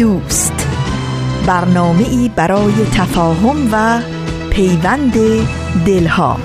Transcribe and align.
دوست. 0.00 0.52
برنامه 1.46 2.08
ای 2.08 2.30
برای 2.36 2.72
تفاهم 2.72 3.68
و 3.72 4.02
پیوند 4.50 5.12
دلها. 5.86 6.40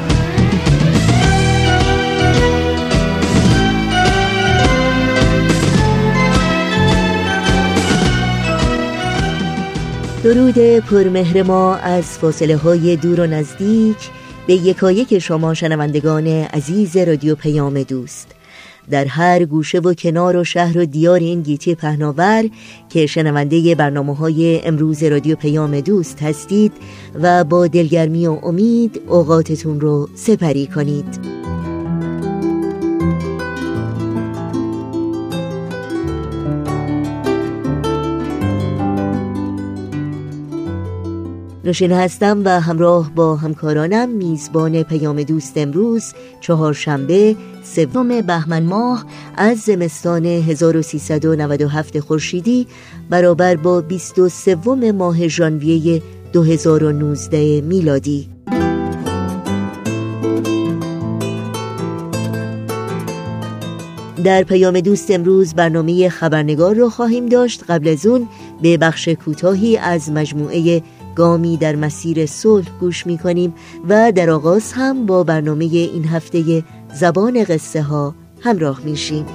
درود 10.23 10.79
پرمهر 10.79 11.43
ما 11.43 11.75
از 11.75 12.03
فاصله 12.03 12.57
های 12.57 12.95
دور 12.95 13.19
و 13.19 13.27
نزدیک 13.27 13.97
به 14.47 14.53
یکایک 14.53 15.19
شما 15.19 15.53
شنوندگان 15.53 16.27
عزیز 16.27 16.97
رادیو 16.97 17.35
پیام 17.35 17.83
دوست. 17.83 18.34
در 18.89 19.05
هر 19.05 19.45
گوشه 19.45 19.79
و 19.79 19.93
کنار 19.93 20.35
و 20.35 20.43
شهر 20.43 20.77
و 20.77 20.85
دیار 20.85 21.19
این 21.19 21.41
گیتی 21.41 21.75
پهناور 21.75 22.49
که 22.89 23.05
شنونده 23.05 23.75
برنامه 23.75 24.15
های 24.15 24.61
امروز 24.65 25.03
رادیو 25.03 25.35
پیام 25.35 25.79
دوست 25.79 26.23
هستید 26.23 26.71
و 27.21 27.43
با 27.43 27.67
دلگرمی 27.67 28.27
و 28.27 28.39
امید 28.43 29.01
اوقاتتون 29.07 29.79
رو 29.79 30.09
سپری 30.15 30.67
کنید. 30.67 31.19
نوشین 41.65 41.91
هستم 41.91 42.41
و 42.45 42.61
همراه 42.61 43.11
با 43.15 43.35
همکارانم 43.35 44.09
میزبان 44.09 44.83
پیام 44.83 45.23
دوست 45.23 45.57
امروز 45.57 46.13
چهارشنبه 46.41 47.35
سوم 47.63 48.21
بهمن 48.21 48.63
ماه 48.63 49.05
از 49.35 49.57
زمستان 49.57 50.25
1397 50.25 51.99
خورشیدی 51.99 52.67
برابر 53.09 53.55
با 53.55 53.81
23 53.81 54.55
ماه 54.91 55.27
ژانویه 55.27 56.01
2019 56.33 57.61
میلادی. 57.61 58.29
در 64.23 64.43
پیام 64.43 64.79
دوست 64.79 65.11
امروز 65.11 65.53
برنامه 65.53 66.09
خبرنگار 66.09 66.75
رو 66.75 66.89
خواهیم 66.89 67.25
داشت. 67.25 67.63
قبل 67.69 67.87
از 67.87 68.05
اون 68.05 68.27
به 68.61 68.77
بخش 68.77 69.07
کوتاهی 69.09 69.77
از 69.77 70.11
مجموعه 70.11 70.81
گامی 71.15 71.57
در 71.57 71.75
مسیر 71.75 72.25
صلح 72.25 72.65
گوش 72.79 73.07
می 73.07 73.17
کنیم 73.17 73.53
و 73.89 74.11
در 74.11 74.29
آغاز 74.29 74.73
هم 74.73 75.05
با 75.05 75.23
برنامه 75.23 75.65
این 75.65 76.05
هفته 76.05 76.63
زبان 76.93 77.43
قصه 77.43 77.81
ها 77.81 78.15
همراه 78.41 78.81
میشیم. 78.85 79.25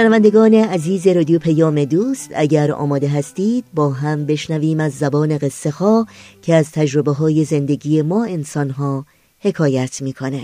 شنوندگان 0.00 0.54
عزیز 0.54 1.06
رادیو 1.06 1.38
پیام 1.38 1.84
دوست 1.84 2.30
اگر 2.34 2.72
آماده 2.72 3.08
هستید 3.08 3.64
با 3.74 3.90
هم 3.90 4.26
بشنویم 4.26 4.80
از 4.80 4.92
زبان 4.92 5.38
قصه 5.38 5.70
ها 5.70 6.06
که 6.42 6.54
از 6.54 6.70
تجربه 6.72 7.12
های 7.12 7.44
زندگی 7.44 8.02
ما 8.02 8.24
انسان 8.24 8.70
ها 8.70 9.04
حکایت 9.40 10.02
می‌کنه. 10.02 10.40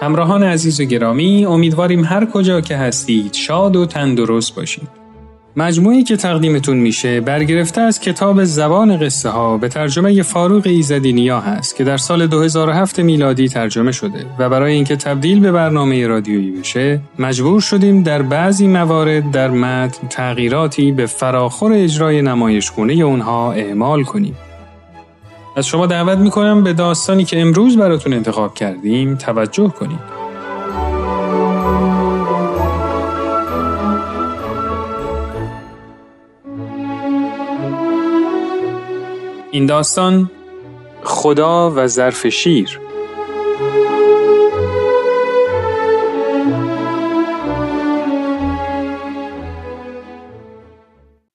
همراهان 0.00 0.42
عزیز 0.42 0.80
و 0.80 0.84
گرامی 0.84 1.44
امیدواریم 1.44 2.04
هر 2.04 2.26
کجا 2.26 2.60
که 2.60 2.76
هستید 2.76 3.32
شاد 3.32 3.76
و 3.76 3.86
تندرست 3.86 4.54
باشید. 4.54 4.99
مجموعی 5.56 6.02
که 6.02 6.16
تقدیمتون 6.16 6.76
میشه 6.76 7.20
برگرفته 7.20 7.80
از 7.80 8.00
کتاب 8.00 8.44
زبان 8.44 8.96
قصه 8.96 9.28
ها 9.28 9.58
به 9.58 9.68
ترجمه 9.68 10.22
فاروق 10.22 10.66
ایزدی 10.66 11.12
نیا 11.12 11.40
هست 11.40 11.76
که 11.76 11.84
در 11.84 11.96
سال 11.96 12.26
2007 12.26 13.00
میلادی 13.00 13.48
ترجمه 13.48 13.92
شده 13.92 14.26
و 14.38 14.48
برای 14.48 14.72
اینکه 14.74 14.96
تبدیل 14.96 15.40
به 15.40 15.52
برنامه 15.52 16.06
رادیویی 16.06 16.50
بشه 16.50 17.00
مجبور 17.18 17.60
شدیم 17.60 18.02
در 18.02 18.22
بعضی 18.22 18.68
موارد 18.68 19.30
در 19.30 19.50
متن 19.50 20.08
تغییراتی 20.08 20.92
به 20.92 21.06
فراخور 21.06 21.72
اجرای 21.72 22.22
نمایشگونه 22.22 22.92
اونها 22.92 23.52
اعمال 23.52 24.02
کنیم. 24.02 24.36
از 25.56 25.66
شما 25.66 25.86
دعوت 25.86 26.18
می‌کنم 26.18 26.64
به 26.64 26.72
داستانی 26.72 27.24
که 27.24 27.40
امروز 27.40 27.76
براتون 27.76 28.12
انتخاب 28.12 28.54
کردیم 28.54 29.14
توجه 29.14 29.68
کنید. 29.68 30.19
این 39.52 39.66
داستان 39.66 40.30
خدا 41.02 41.70
و 41.70 41.86
ظرف 41.86 42.26
شیر 42.26 42.80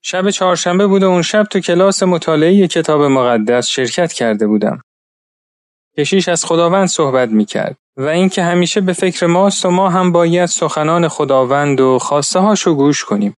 شب 0.02 0.30
چهارشنبه 0.30 0.88
بود 0.88 1.04
و 1.04 1.10
اون 1.10 1.22
شب 1.22 1.44
تو 1.44 1.60
کلاس 1.60 2.04
مطالعه 2.04 2.68
کتاب 2.68 3.02
مقدس 3.02 3.68
شرکت 3.68 4.14
کرده 4.14 4.48
بودم. 4.48 4.82
کشیش 5.98 6.30
از 6.30 6.46
خداوند 6.46 6.88
صحبت 6.88 7.30
می 7.30 7.46
کرد 7.46 7.78
و 7.98 8.06
اینکه 8.06 8.44
همیشه 8.44 8.82
به 8.82 8.94
فکر 8.94 9.26
ماست 9.26 9.66
و 9.66 9.70
ما 9.70 9.90
هم 9.90 10.12
باید 10.12 10.46
سخنان 10.46 11.08
خداوند 11.08 11.82
و 11.82 12.00
خواسته 12.00 12.40
هاشو 12.40 12.74
گوش 12.76 13.04
کنیم. 13.04 13.36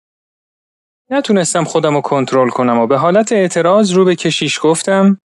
نتونستم 1.10 1.64
خودم 1.64 1.96
رو 1.96 2.02
کنترل 2.02 2.50
کنم 2.50 2.80
و 2.80 2.88
به 2.88 2.98
حالت 2.98 3.32
اعتراض 3.32 3.92
رو 3.92 4.06
به 4.06 4.16
کشیش 4.16 4.60
گفتم 4.64 5.22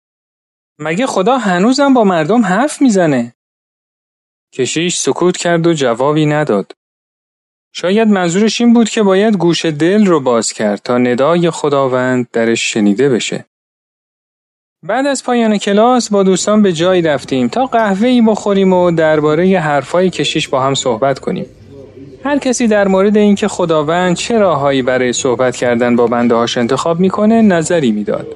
مگه 0.78 1.06
خدا 1.06 1.38
هنوزم 1.38 1.94
با 1.94 2.04
مردم 2.04 2.44
حرف 2.44 2.82
می‌زنه؟ 2.82 3.34
کشیش 4.54 4.96
سکوت 4.96 5.36
کرد 5.36 5.66
و 5.66 5.72
جوابی 5.72 6.26
نداد. 6.26 6.72
شاید 7.72 8.08
منظورش 8.08 8.60
این 8.60 8.72
بود 8.72 8.88
که 8.88 9.02
باید 9.02 9.36
گوش 9.36 9.64
دل 9.64 10.06
رو 10.06 10.20
باز 10.20 10.52
کرد 10.52 10.78
تا 10.78 10.98
ندای 10.98 11.50
خداوند 11.50 12.30
درش 12.32 12.72
شنیده 12.72 13.08
بشه. 13.08 13.44
بعد 14.82 15.06
از 15.06 15.24
پایان 15.24 15.58
کلاس 15.58 16.10
با 16.10 16.22
دوستان 16.22 16.62
به 16.62 16.72
جایی 16.72 17.02
رفتیم 17.02 17.48
تا 17.48 17.66
قهوه 17.66 18.08
ای 18.08 18.22
بخوریم 18.22 18.72
و 18.72 18.90
درباره 18.90 19.58
حرفای 19.58 20.10
کشیش 20.10 20.48
با 20.48 20.60
هم 20.62 20.74
صحبت 20.74 21.18
کنیم. 21.18 21.46
هر 22.26 22.38
کسی 22.38 22.66
در 22.66 22.88
مورد 22.88 23.16
اینکه 23.16 23.48
خداوند 23.48 24.16
چه 24.16 24.38
راههایی 24.38 24.82
برای 24.82 25.12
صحبت 25.12 25.56
کردن 25.56 25.96
با 25.96 26.06
بنده 26.06 26.34
هاش 26.34 26.58
انتخاب 26.58 27.00
می‌کنه 27.00 27.42
نظری 27.42 27.92
می‌داد. 27.92 28.26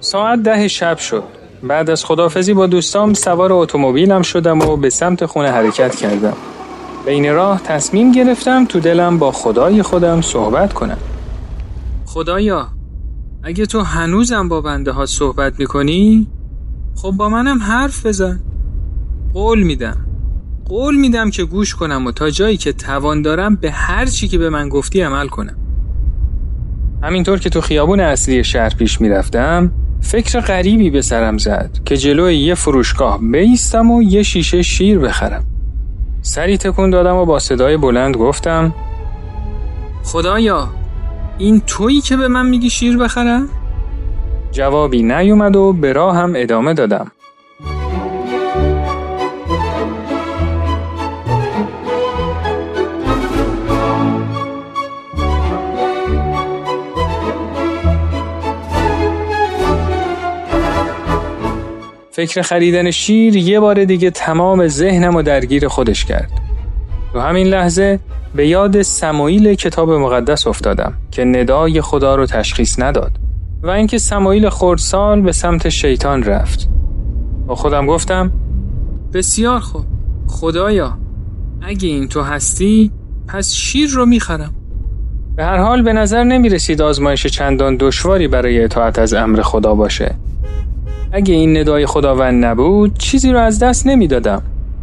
ساعت 0.00 0.42
ده 0.42 0.68
شب 0.68 0.98
شد. 0.98 1.22
بعد 1.62 1.90
از 1.90 2.04
خدافزی 2.04 2.54
با 2.54 2.66
دوستام 2.66 3.14
سوار 3.14 3.52
اتومبیلم 3.52 4.22
شدم 4.22 4.60
و 4.60 4.76
به 4.76 4.90
سمت 4.90 5.26
خونه 5.26 5.50
حرکت 5.50 5.96
کردم. 5.96 6.36
بین 7.06 7.32
راه 7.32 7.62
تصمیم 7.62 8.12
گرفتم 8.12 8.64
تو 8.64 8.80
دلم 8.80 9.18
با 9.18 9.32
خدای 9.32 9.82
خودم 9.82 10.20
صحبت 10.20 10.72
کنم. 10.72 10.98
خدایا 12.06 12.68
اگه 13.42 13.66
تو 13.66 13.80
هنوزم 13.80 14.48
با 14.48 14.60
بنده 14.60 14.92
ها 14.92 15.06
صحبت 15.06 15.60
می‌کنی 15.60 16.26
خب 16.96 17.10
با 17.10 17.28
منم 17.28 17.58
حرف 17.58 18.06
بزن 18.06 18.40
قول 19.34 19.62
میدم 19.62 20.07
قول 20.68 20.96
میدم 20.96 21.30
که 21.30 21.44
گوش 21.44 21.74
کنم 21.74 22.06
و 22.06 22.12
تا 22.12 22.30
جایی 22.30 22.56
که 22.56 22.72
توان 22.72 23.22
دارم 23.22 23.56
به 23.56 23.70
هر 23.70 24.06
چی 24.06 24.28
که 24.28 24.38
به 24.38 24.50
من 24.50 24.68
گفتی 24.68 25.00
عمل 25.00 25.28
کنم 25.28 25.56
همینطور 27.02 27.38
که 27.38 27.50
تو 27.50 27.60
خیابون 27.60 28.00
اصلی 28.00 28.44
شهر 28.44 28.74
پیش 28.74 29.00
می‌رفتم 29.00 29.72
فکر 30.00 30.40
غریبی 30.40 30.90
به 30.90 31.02
سرم 31.02 31.38
زد 31.38 31.70
که 31.84 31.96
جلوی 31.96 32.36
یه 32.36 32.54
فروشگاه 32.54 33.18
بیستم 33.20 33.90
و 33.90 34.02
یه 34.02 34.22
شیشه 34.22 34.62
شیر 34.62 34.98
بخرم 34.98 35.44
سری 36.22 36.58
تکون 36.58 36.90
دادم 36.90 37.16
و 37.16 37.24
با 37.24 37.38
صدای 37.38 37.76
بلند 37.76 38.16
گفتم 38.16 38.74
خدایا 40.04 40.68
این 41.38 41.60
تویی 41.60 42.00
که 42.00 42.16
به 42.16 42.28
من 42.28 42.46
میگی 42.46 42.70
شیر 42.70 42.98
بخرم؟ 42.98 43.48
جوابی 44.52 45.02
نیومد 45.02 45.56
و 45.56 45.72
به 45.72 45.92
راه 45.92 46.16
هم 46.16 46.32
ادامه 46.36 46.74
دادم. 46.74 47.10
فکر 62.18 62.42
خریدن 62.42 62.90
شیر 62.90 63.36
یه 63.36 63.60
بار 63.60 63.84
دیگه 63.84 64.10
تمام 64.10 64.68
ذهنم 64.68 65.16
و 65.16 65.22
درگیر 65.22 65.68
خودش 65.68 66.04
کرد. 66.04 66.30
تو 67.12 67.20
همین 67.20 67.46
لحظه 67.46 68.00
به 68.34 68.48
یاد 68.48 68.82
سمایل 68.82 69.54
کتاب 69.54 69.92
مقدس 69.92 70.46
افتادم 70.46 70.92
که 71.10 71.24
ندای 71.24 71.80
خدا 71.80 72.14
رو 72.14 72.26
تشخیص 72.26 72.78
نداد 72.78 73.10
و 73.62 73.70
اینکه 73.70 73.98
سموئیل 73.98 74.48
خردسال 74.48 75.20
به 75.20 75.32
سمت 75.32 75.68
شیطان 75.68 76.22
رفت. 76.22 76.68
با 77.46 77.54
خودم 77.54 77.86
گفتم 77.86 78.32
بسیار 79.14 79.60
خوب. 79.60 79.84
خدایا 80.26 80.98
اگه 81.62 81.88
این 81.88 82.08
تو 82.08 82.22
هستی 82.22 82.90
پس 83.28 83.52
شیر 83.52 83.90
رو 83.90 84.06
می‌خرم. 84.06 84.54
به 85.36 85.44
هر 85.44 85.58
حال 85.58 85.82
به 85.82 85.92
نظر 85.92 86.24
نمی 86.24 86.48
رسید 86.48 86.82
آزمایش 86.82 87.26
چندان 87.26 87.76
دشواری 87.80 88.28
برای 88.28 88.64
اطاعت 88.64 88.98
از 88.98 89.14
امر 89.14 89.42
خدا 89.42 89.74
باشه. 89.74 90.14
اگه 91.12 91.34
این 91.34 91.56
ندای 91.56 91.86
خداوند 91.86 92.44
نبود 92.44 92.98
چیزی 92.98 93.32
رو 93.32 93.38
از 93.38 93.58
دست 93.58 93.86
نمی‌دادم. 93.86 94.42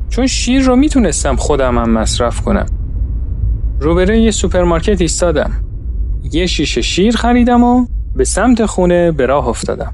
چون 0.09 0.27
شیر 0.27 0.61
رو 0.61 0.75
می‌تونستم 0.75 1.35
خودم 1.35 1.77
هم 1.77 1.89
مصرف 1.89 2.41
کنم. 2.41 2.65
روبروی 3.79 4.21
یه 4.21 4.31
سوپرمارکت 4.31 5.01
ایستادم. 5.01 5.51
یه 6.31 6.45
شیشه 6.45 6.81
شیر 6.81 7.15
خریدم 7.15 7.63
و 7.63 7.85
به 8.15 8.23
سمت 8.23 8.65
خونه 8.65 9.11
به 9.11 9.25
راه 9.25 9.47
افتادم. 9.47 9.93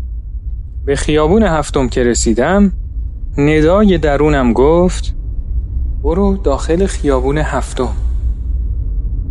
به 0.86 0.96
خیابون 0.96 1.44
هفتم 1.44 1.88
که 1.88 2.04
رسیدم 2.04 2.72
ندای 3.38 3.98
درونم 3.98 4.54
گفت 4.54 5.16
برو 6.04 6.38
داخل 6.38 6.86
خیابون 6.86 7.38
هفتم. 7.38 7.90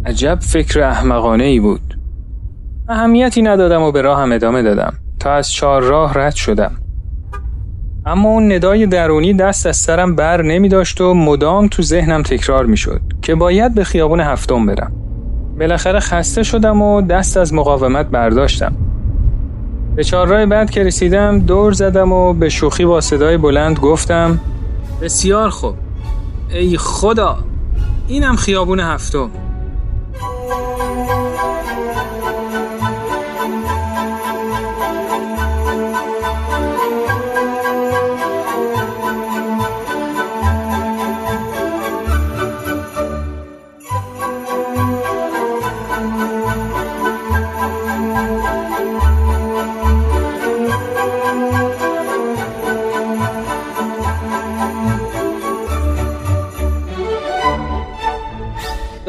عجب 0.07 0.39
فکر 0.41 0.81
احمقانه 0.81 1.45
ای 1.45 1.61
بود. 1.61 1.99
اهمیتی 2.89 3.43
ندادم 3.43 3.83
و 3.83 3.93
به 3.93 4.03
راهم 4.03 4.33
ادامه 4.33 4.63
دادم. 4.63 4.93
تا 5.21 5.33
از 5.33 5.51
چهار 5.51 5.83
راه 5.83 6.15
رد 6.15 6.35
شدم. 6.35 6.73
اما 8.07 8.29
اون 8.29 8.53
ندای 8.53 8.87
درونی 8.87 9.35
دست 9.35 9.67
از 9.67 9.77
سرم 9.77 10.15
بر 10.15 10.43
نمی 10.43 10.69
داشت 10.69 11.01
و 11.01 11.15
مدام 11.15 11.69
تو 11.69 11.83
ذهنم 11.83 12.23
تکرار 12.23 12.67
می 12.67 12.77
شد 12.77 13.01
که 13.23 13.35
باید 13.35 13.75
به 13.75 13.85
خیابون 13.85 14.21
هفتم 14.21 14.67
برم. 14.67 14.93
بالاخره 15.59 16.01
خسته 16.01 16.43
شدم 16.43 16.83
و 16.83 17.03
دست 17.03 17.37
از 17.37 17.55
مقاومت 17.55 18.07
برداشتم. 18.07 18.73
به 19.97 20.05
چهارراه 20.05 20.47
بعد 20.47 20.71
که 20.71 20.85
رسیدم 20.85 21.39
دور 21.39 21.73
زدم 21.73 22.13
و 22.13 22.33
به 22.33 22.49
شوخی 22.49 22.85
با 22.85 23.01
صدای 23.01 23.37
بلند 23.37 23.79
گفتم 23.79 24.41
بسیار 25.03 25.49
خوب 25.49 25.75
ای 26.51 26.77
خدا 26.77 27.39
اینم 28.09 28.37
خیابون 28.37 28.81
هفتم 28.81 29.31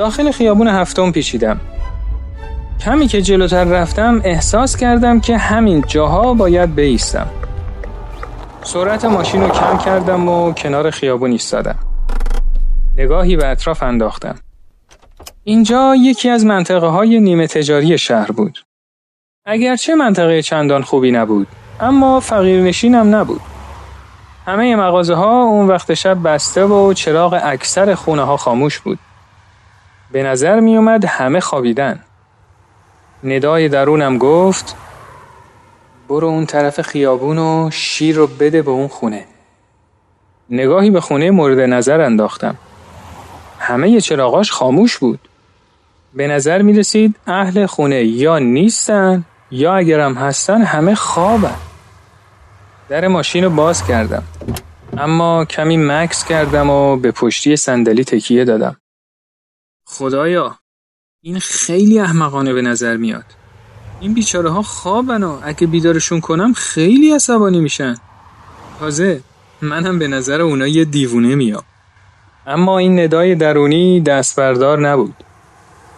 داخل 0.02 0.32
خیابون 0.32 0.68
هفتم 0.68 1.12
پیچیدم. 1.12 1.60
کمی 2.86 3.08
که 3.08 3.22
جلوتر 3.22 3.64
رفتم 3.64 4.22
احساس 4.24 4.78
کردم 4.78 5.20
که 5.20 5.38
همین 5.38 5.84
جاها 5.88 6.34
باید 6.34 6.76
بیستم. 6.76 7.28
سرعت 8.64 9.06
ماشین 9.06 9.42
رو 9.42 9.50
کم 9.50 9.78
کردم 9.78 10.30
و 10.30 10.54
کنار 10.54 10.90
خیابون 10.90 11.32
ایستادم. 11.32 11.76
نگاهی 12.98 13.36
به 13.36 13.48
اطراف 13.48 13.84
انداختم. 13.84 14.36
اینجا 15.44 15.96
یکی 15.96 16.30
از 16.30 16.46
منطقه 16.46 16.88
های 16.88 17.20
نیمه 17.20 17.48
تجاری 17.48 17.98
شهر 17.98 18.32
بود. 18.32 18.60
اگرچه 19.46 19.96
منطقه 19.96 20.42
چندان 20.42 20.82
خوبی 20.82 21.12
نبود، 21.12 21.48
اما 21.80 22.20
فقیرنشینم 22.20 23.16
نبود. 23.16 23.42
همه 24.46 24.76
مغازه 24.76 25.14
ها 25.16 25.44
اون 25.44 25.68
وقت 25.68 25.94
شب 25.94 26.24
بسته 26.24 26.66
و 26.66 26.94
چراغ 26.94 27.40
اکثر 27.44 27.96
خونه 27.96 28.24
ها 28.24 28.38
خاموش 28.38 28.80
بود. 28.80 29.00
به 30.12 30.24
نظر 30.24 30.60
می 30.60 30.78
اومد 30.78 31.06
همه 31.06 31.40
خوابیدن. 31.40 32.00
ندای 33.24 33.70
درونم 33.70 34.18
گفت 34.18 34.76
برو 36.10 36.28
اون 36.28 36.46
طرف 36.46 36.82
خیابون 36.82 37.38
و 37.38 37.70
شیر 37.74 38.16
رو 38.16 38.28
بده 38.28 38.62
به 38.62 38.72
اون 38.72 38.88
خونه. 38.88 39.26
نگاهی 40.50 40.90
به 40.90 41.02
خونه 41.02 41.32
مورد 41.32 41.60
نظر 41.60 42.02
انداختم. 42.02 42.56
همه 43.60 44.02
چراغاش 44.02 44.52
خاموش 44.52 44.98
بود. 44.98 45.20
به 46.14 46.28
نظر 46.28 46.62
می 46.62 46.74
رسید 46.74 47.16
اهل 47.28 47.66
خونه 47.66 48.04
یا 48.04 48.40
نیستن 48.40 49.26
یا 49.52 49.76
اگرم 49.76 50.14
هستن 50.14 50.62
همه 50.62 50.96
خوابن. 50.96 51.56
در 52.90 53.08
ماشین 53.08 53.44
رو 53.44 53.50
باز 53.50 53.88
کردم. 53.88 54.24
اما 54.98 55.46
کمی 55.46 55.78
مکس 55.78 56.26
کردم 56.26 56.70
و 56.70 56.98
به 56.98 57.12
پشتی 57.12 57.56
صندلی 57.56 58.04
تکیه 58.04 58.46
دادم. 58.46 58.81
خدایا 59.92 60.56
این 61.24 61.40
خیلی 61.40 62.00
احمقانه 62.00 62.54
به 62.54 62.62
نظر 62.62 62.98
میاد. 62.98 63.26
این 64.00 64.14
بیچاره 64.14 64.50
ها 64.50 64.62
خوابن 64.62 65.24
و 65.24 65.40
اگه 65.44 65.68
بیدارشون 65.68 66.20
کنم 66.20 66.54
خیلی 66.54 67.14
عصبانی 67.14 67.60
میشن. 67.60 67.96
تازه 68.80 69.22
منم 69.62 70.00
به 70.00 70.08
نظر 70.08 70.42
اونا 70.42 70.68
یه 70.68 70.86
دیوونه 70.86 71.36
میام. 71.36 71.64
اما 72.48 72.78
این 72.78 73.00
ندای 73.00 73.36
درونی 73.36 74.02
دست 74.02 74.36
بردار 74.36 74.80
نبود. 74.80 75.14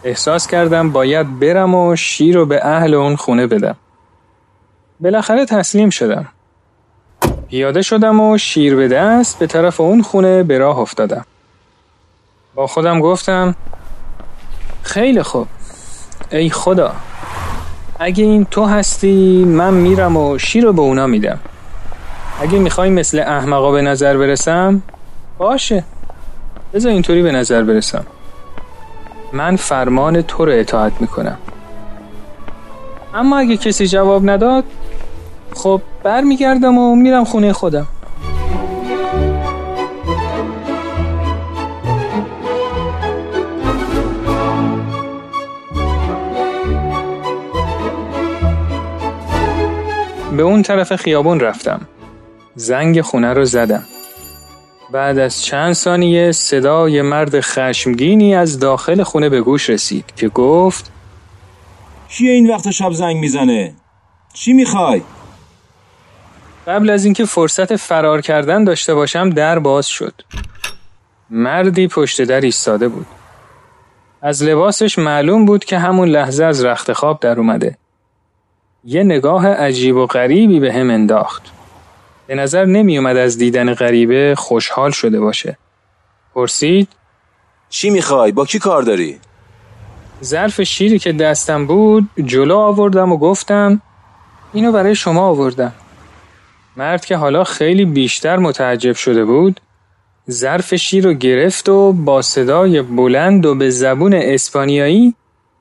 احساس 0.04 0.46
کردم 0.46 0.90
باید 0.90 1.40
برم 1.40 1.74
و 1.74 1.96
شیر 1.96 2.34
رو 2.34 2.46
به 2.46 2.66
اهل 2.66 2.94
اون 2.94 3.16
خونه 3.16 3.46
بدم. 3.46 3.76
بالاخره 5.00 5.46
تسلیم 5.46 5.90
شدم. 5.90 6.28
پیاده 7.48 7.82
شدم 7.82 8.20
و 8.20 8.38
شیر 8.38 8.76
به 8.76 8.88
دست 8.88 9.38
به 9.38 9.46
طرف 9.46 9.80
اون 9.80 10.02
خونه 10.02 10.42
به 10.42 10.58
راه 10.58 10.78
افتادم. 10.78 11.26
با 12.54 12.66
خودم 12.66 13.00
گفتم 13.00 13.54
خیلی 14.84 15.22
خوب. 15.22 15.46
ای 16.30 16.50
خدا. 16.50 16.92
اگه 17.98 18.24
این 18.24 18.44
تو 18.44 18.64
هستی 18.64 19.44
من 19.44 19.74
میرم 19.74 20.16
و 20.16 20.38
شیر 20.38 20.64
رو 20.64 20.72
به 20.72 20.82
اونا 20.82 21.06
میدم. 21.06 21.38
اگه 22.40 22.58
می‌خوای 22.58 22.90
مثل 22.90 23.18
احمقا 23.18 23.72
به 23.72 23.82
نظر 23.82 24.16
برسم 24.16 24.82
باشه. 25.38 25.84
بذار 26.74 26.92
اینطوری 26.92 27.22
به 27.22 27.32
نظر 27.32 27.62
برسم. 27.62 28.06
من 29.32 29.56
فرمان 29.56 30.22
تو 30.22 30.44
رو 30.44 30.52
اطاعت 30.52 30.92
می‌کنم. 31.00 31.38
اما 33.14 33.38
اگه 33.38 33.56
کسی 33.56 33.86
جواب 33.86 34.30
نداد 34.30 34.64
خب 35.54 35.80
برمیگردم 36.02 36.78
و 36.78 36.96
میرم 36.96 37.24
خونه 37.24 37.52
خودم. 37.52 37.86
به 50.34 50.42
اون 50.42 50.62
طرف 50.62 50.96
خیابون 50.96 51.40
رفتم. 51.40 51.80
زنگ 52.54 53.00
خونه 53.00 53.32
رو 53.32 53.44
زدم. 53.44 53.84
بعد 54.92 55.18
از 55.18 55.42
چند 55.42 55.72
ثانیه 55.72 56.32
صدای 56.32 57.02
مرد 57.02 57.40
خشمگینی 57.40 58.34
از 58.34 58.58
داخل 58.58 59.02
خونه 59.02 59.28
به 59.28 59.40
گوش 59.40 59.70
رسید 59.70 60.04
که 60.16 60.28
گفت 60.28 60.92
کیه 62.08 62.32
این 62.32 62.50
وقت 62.50 62.70
شب 62.70 62.92
زنگ 62.92 63.16
می‌زنه؟ 63.16 63.74
چی 64.34 64.52
می‌خوای؟ 64.52 65.02
قبل 66.66 66.90
از 66.90 67.04
اینکه 67.04 67.24
فرصت 67.24 67.76
فرار 67.76 68.20
کردن 68.20 68.64
داشته 68.64 68.94
باشم 68.94 69.30
در 69.30 69.58
باز 69.58 69.86
شد. 69.86 70.14
مردی 71.30 71.88
پشت 71.88 72.22
در 72.22 72.40
ایستاده 72.40 72.88
بود. 72.88 73.06
از 74.22 74.42
لباسش 74.42 74.98
معلوم 74.98 75.44
بود 75.44 75.64
که 75.64 75.78
همون 75.78 76.08
لحظه 76.08 76.44
از 76.44 76.64
رخت 76.64 76.92
خواب 76.92 77.20
در 77.20 77.38
اومده. 77.38 77.78
یه 78.86 79.02
نگاه 79.02 79.48
عجیب 79.48 79.96
و 79.96 80.06
غریبی 80.06 80.60
به 80.60 80.72
هم 80.72 80.90
انداخت 80.90 81.42
به 82.26 82.34
نظر 82.34 82.64
نمی 82.64 82.98
اومد 82.98 83.16
از 83.16 83.38
دیدن 83.38 83.74
غریبه 83.74 84.34
خوشحال 84.38 84.90
شده 84.90 85.20
باشه 85.20 85.58
پرسید 86.34 86.88
چی 87.70 87.90
می‌خوای؟ 87.90 88.32
با 88.32 88.44
کی 88.44 88.58
کار 88.58 88.82
داری؟ 88.82 89.18
ظرف 90.22 90.62
شیری 90.62 90.98
که 90.98 91.12
دستم 91.12 91.66
بود 91.66 92.08
جلو 92.24 92.56
آوردم 92.56 93.12
و 93.12 93.16
گفتم 93.16 93.82
اینو 94.52 94.72
برای 94.72 94.94
شما 94.94 95.26
آوردم 95.26 95.72
مرد 96.76 97.04
که 97.04 97.16
حالا 97.16 97.44
خیلی 97.44 97.84
بیشتر 97.84 98.36
متعجب 98.36 98.92
شده 98.92 99.24
بود 99.24 99.60
ظرف 100.30 100.74
شیر 100.74 101.04
رو 101.04 101.12
گرفت 101.12 101.68
و 101.68 101.92
با 101.92 102.22
صدای 102.22 102.82
بلند 102.82 103.46
و 103.46 103.54
به 103.54 103.70
زبون 103.70 104.14
اسپانیایی 104.14 105.14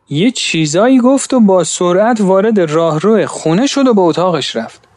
یه 0.09 0.31
چیزایی 0.31 0.99
گفت 0.99 1.33
و 1.33 1.39
با 1.39 1.63
سرعت 1.63 2.21
وارد 2.21 2.59
راهرو 2.59 3.27
خونه 3.27 3.67
شد 3.67 3.87
و 3.87 3.93
به 3.93 4.01
اتاقش 4.01 4.55
رفت 4.55 4.87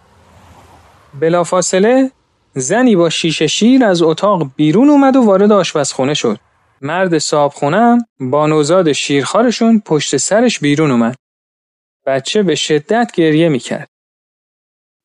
بلافاصله 1.20 2.10
زنی 2.54 2.96
با 2.96 3.10
شیشه 3.10 3.46
شیر 3.46 3.84
از 3.84 4.02
اتاق 4.02 4.50
بیرون 4.56 4.90
اومد 4.90 5.16
و 5.16 5.22
وارد 5.22 5.52
آشپزخونه 5.52 6.14
شد 6.14 6.38
مرد 6.80 7.18
صابخونم 7.18 7.98
با 8.20 8.46
نوزاد 8.46 8.92
شیرخارشون 8.92 9.82
پشت 9.86 10.16
سرش 10.16 10.58
بیرون 10.58 10.90
اومد 10.90 11.16
بچه 12.06 12.42
به 12.42 12.54
شدت 12.54 13.12
گریه 13.14 13.48
می‌کرد 13.48 13.88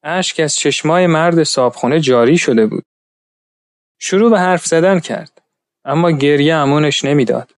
اشک 0.04 0.40
از 0.40 0.56
چشمای 0.56 1.08
مرد 1.08 1.44
صابخونه 1.44 2.00
جاری 2.00 2.38
شده 2.38 2.68
بود. 2.68 2.84
شروع 4.00 4.32
به 4.32 4.40
حرف 4.40 4.66
زدن 4.66 5.00
کرد. 5.00 5.42
اما 5.86 6.12
گریه 6.12 6.56
امونش 6.56 7.06
نمی‌داد. 7.06 7.52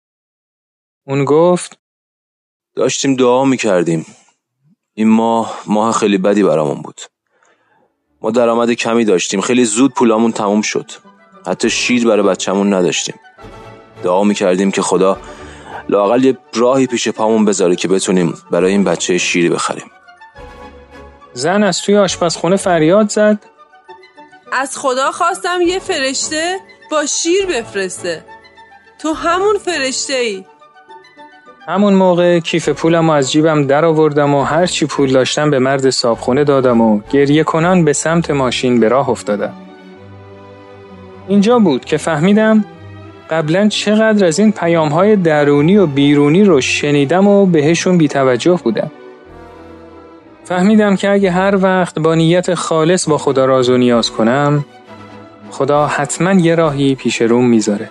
اون 1.06 1.24
گفت 1.24 1.78
داشتیم 2.76 3.16
دعا 3.16 3.44
می‌کردیم. 3.44 4.06
این 4.94 5.08
ماه 5.08 5.60
ماه 5.66 5.92
خیلی 5.92 6.18
بدی 6.18 6.42
برامون 6.42 6.82
بود. 6.82 7.00
ما 8.22 8.30
درآمد 8.30 8.72
کمی 8.72 9.04
داشتیم. 9.04 9.40
خیلی 9.40 9.64
زود 9.64 9.94
پولامون 9.94 10.32
تموم 10.32 10.62
شد. 10.62 10.90
حتی 11.46 11.70
شیر 11.70 12.06
برای 12.06 12.22
بچهمون 12.22 12.74
نداشتیم. 12.74 13.14
دعا 14.02 14.24
می‌کردیم 14.24 14.70
که 14.70 14.82
خدا 14.82 15.18
لاقل 15.88 16.24
یه 16.24 16.38
راهی 16.54 16.86
پیش 16.86 17.08
پامون 17.08 17.44
بذاره 17.44 17.76
که 17.76 17.88
بتونیم 17.88 18.34
برای 18.50 18.72
این 18.72 18.84
بچه 18.84 19.18
شیری 19.18 19.48
بخریم. 19.48 19.90
زن 21.32 21.62
از 21.62 21.82
توی 21.82 21.96
آشپزخونه 21.96 22.56
فریاد 22.56 23.08
زد 23.10 23.44
از 24.52 24.78
خدا 24.78 25.12
خواستم 25.12 25.60
یه 25.62 25.78
فرشته 25.78 26.60
با 26.90 27.06
شیر 27.06 27.46
بفرسته 27.46 28.24
تو 28.98 29.12
همون 29.12 29.58
فرشته 29.58 30.14
ای 30.14 30.44
همون 31.66 31.94
موقع 31.94 32.38
کیف 32.38 32.68
پولم 32.68 33.10
از 33.10 33.32
جیبم 33.32 33.66
در 33.66 33.84
آوردم 33.84 34.34
و 34.34 34.42
هر 34.42 34.66
چی 34.66 34.86
پول 34.86 35.12
داشتم 35.12 35.50
به 35.50 35.58
مرد 35.58 35.90
صابخونه 35.90 36.44
دادم 36.44 36.80
و 36.80 37.00
گریه 37.10 37.44
کنان 37.44 37.84
به 37.84 37.92
سمت 37.92 38.30
ماشین 38.30 38.80
به 38.80 38.88
راه 38.88 39.10
افتادم. 39.10 39.52
اینجا 41.28 41.58
بود 41.58 41.84
که 41.84 41.96
فهمیدم 41.96 42.64
قبلا 43.30 43.68
چقدر 43.68 44.26
از 44.26 44.38
این 44.38 44.52
پیام 44.52 44.88
های 44.88 45.16
درونی 45.16 45.76
و 45.76 45.86
بیرونی 45.86 46.44
رو 46.44 46.60
شنیدم 46.60 47.28
و 47.28 47.46
بهشون 47.46 47.98
بیتوجه 47.98 48.60
بودم. 48.64 48.90
فهمیدم 50.44 50.96
که 50.96 51.10
اگه 51.10 51.30
هر 51.30 51.56
وقت 51.62 51.98
با 51.98 52.14
نیت 52.14 52.54
خالص 52.54 53.08
با 53.08 53.18
خدا 53.18 53.44
راز 53.44 53.68
و 53.68 53.76
نیاز 53.76 54.10
کنم 54.10 54.64
خدا 55.50 55.86
حتما 55.86 56.32
یه 56.32 56.54
راهی 56.54 56.94
پیش 56.94 57.22
روم 57.22 57.48
می‌ذاره 57.48 57.90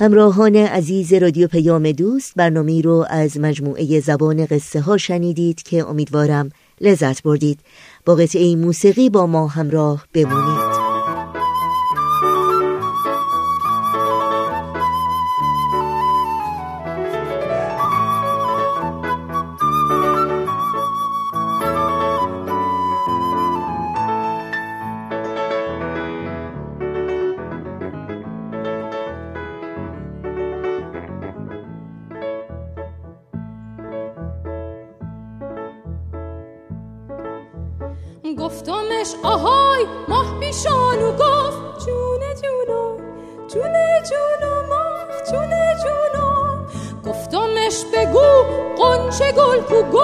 همراهان 0.00 0.56
عزیز 0.56 1.12
رادیو 1.12 1.48
پیام 1.48 1.92
دوست 1.92 2.32
برنامه 2.36 2.80
رو 2.80 3.06
از 3.10 3.40
مجموعه 3.40 4.00
زبان 4.00 4.46
قصه 4.46 4.80
ها 4.80 4.96
شنیدید 4.96 5.62
که 5.62 5.88
امیدوارم 5.88 6.50
لذت 6.80 7.22
بردید. 7.22 7.60
با 8.04 8.14
قطعه 8.14 8.56
موسیقی 8.56 9.10
با 9.10 9.26
ما 9.26 9.46
همراه 9.46 10.06
بمونید. 10.12 10.87
pouco 49.68 49.97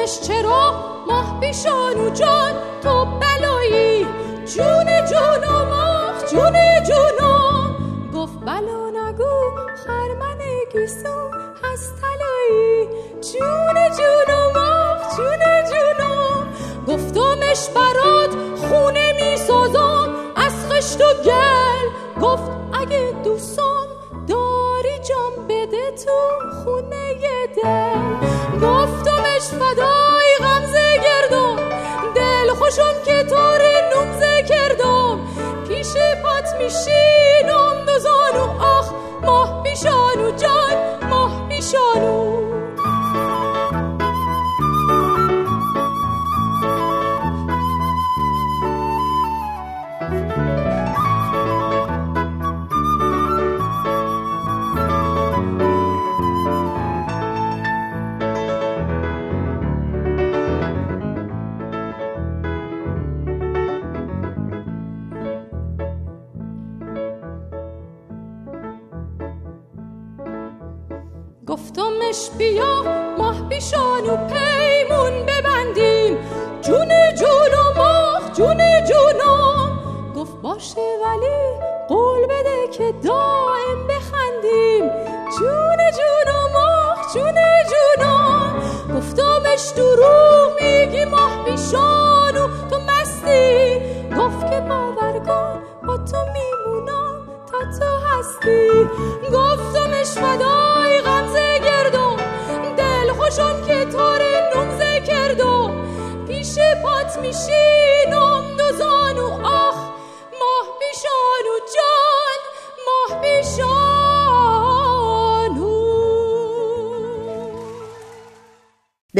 گفتمش 0.00 0.20
چرا 0.20 1.04
ماه 1.06 1.40
پیشانو 1.40 2.10
جان 2.10 2.52
تو 2.82 3.04
بلایی. 3.04 4.06
جون 4.54 4.86
جونم 5.10 5.49
گفتمش 71.50 72.30
بیا 72.38 72.84
ماه 73.18 73.48
پیشانو 73.48 74.16
پیمون 74.16 75.26
ببندیم. 75.26 76.18
جون 76.62 76.88
جونم 77.14 77.78
آخ 77.78 78.32
جون 78.32 78.69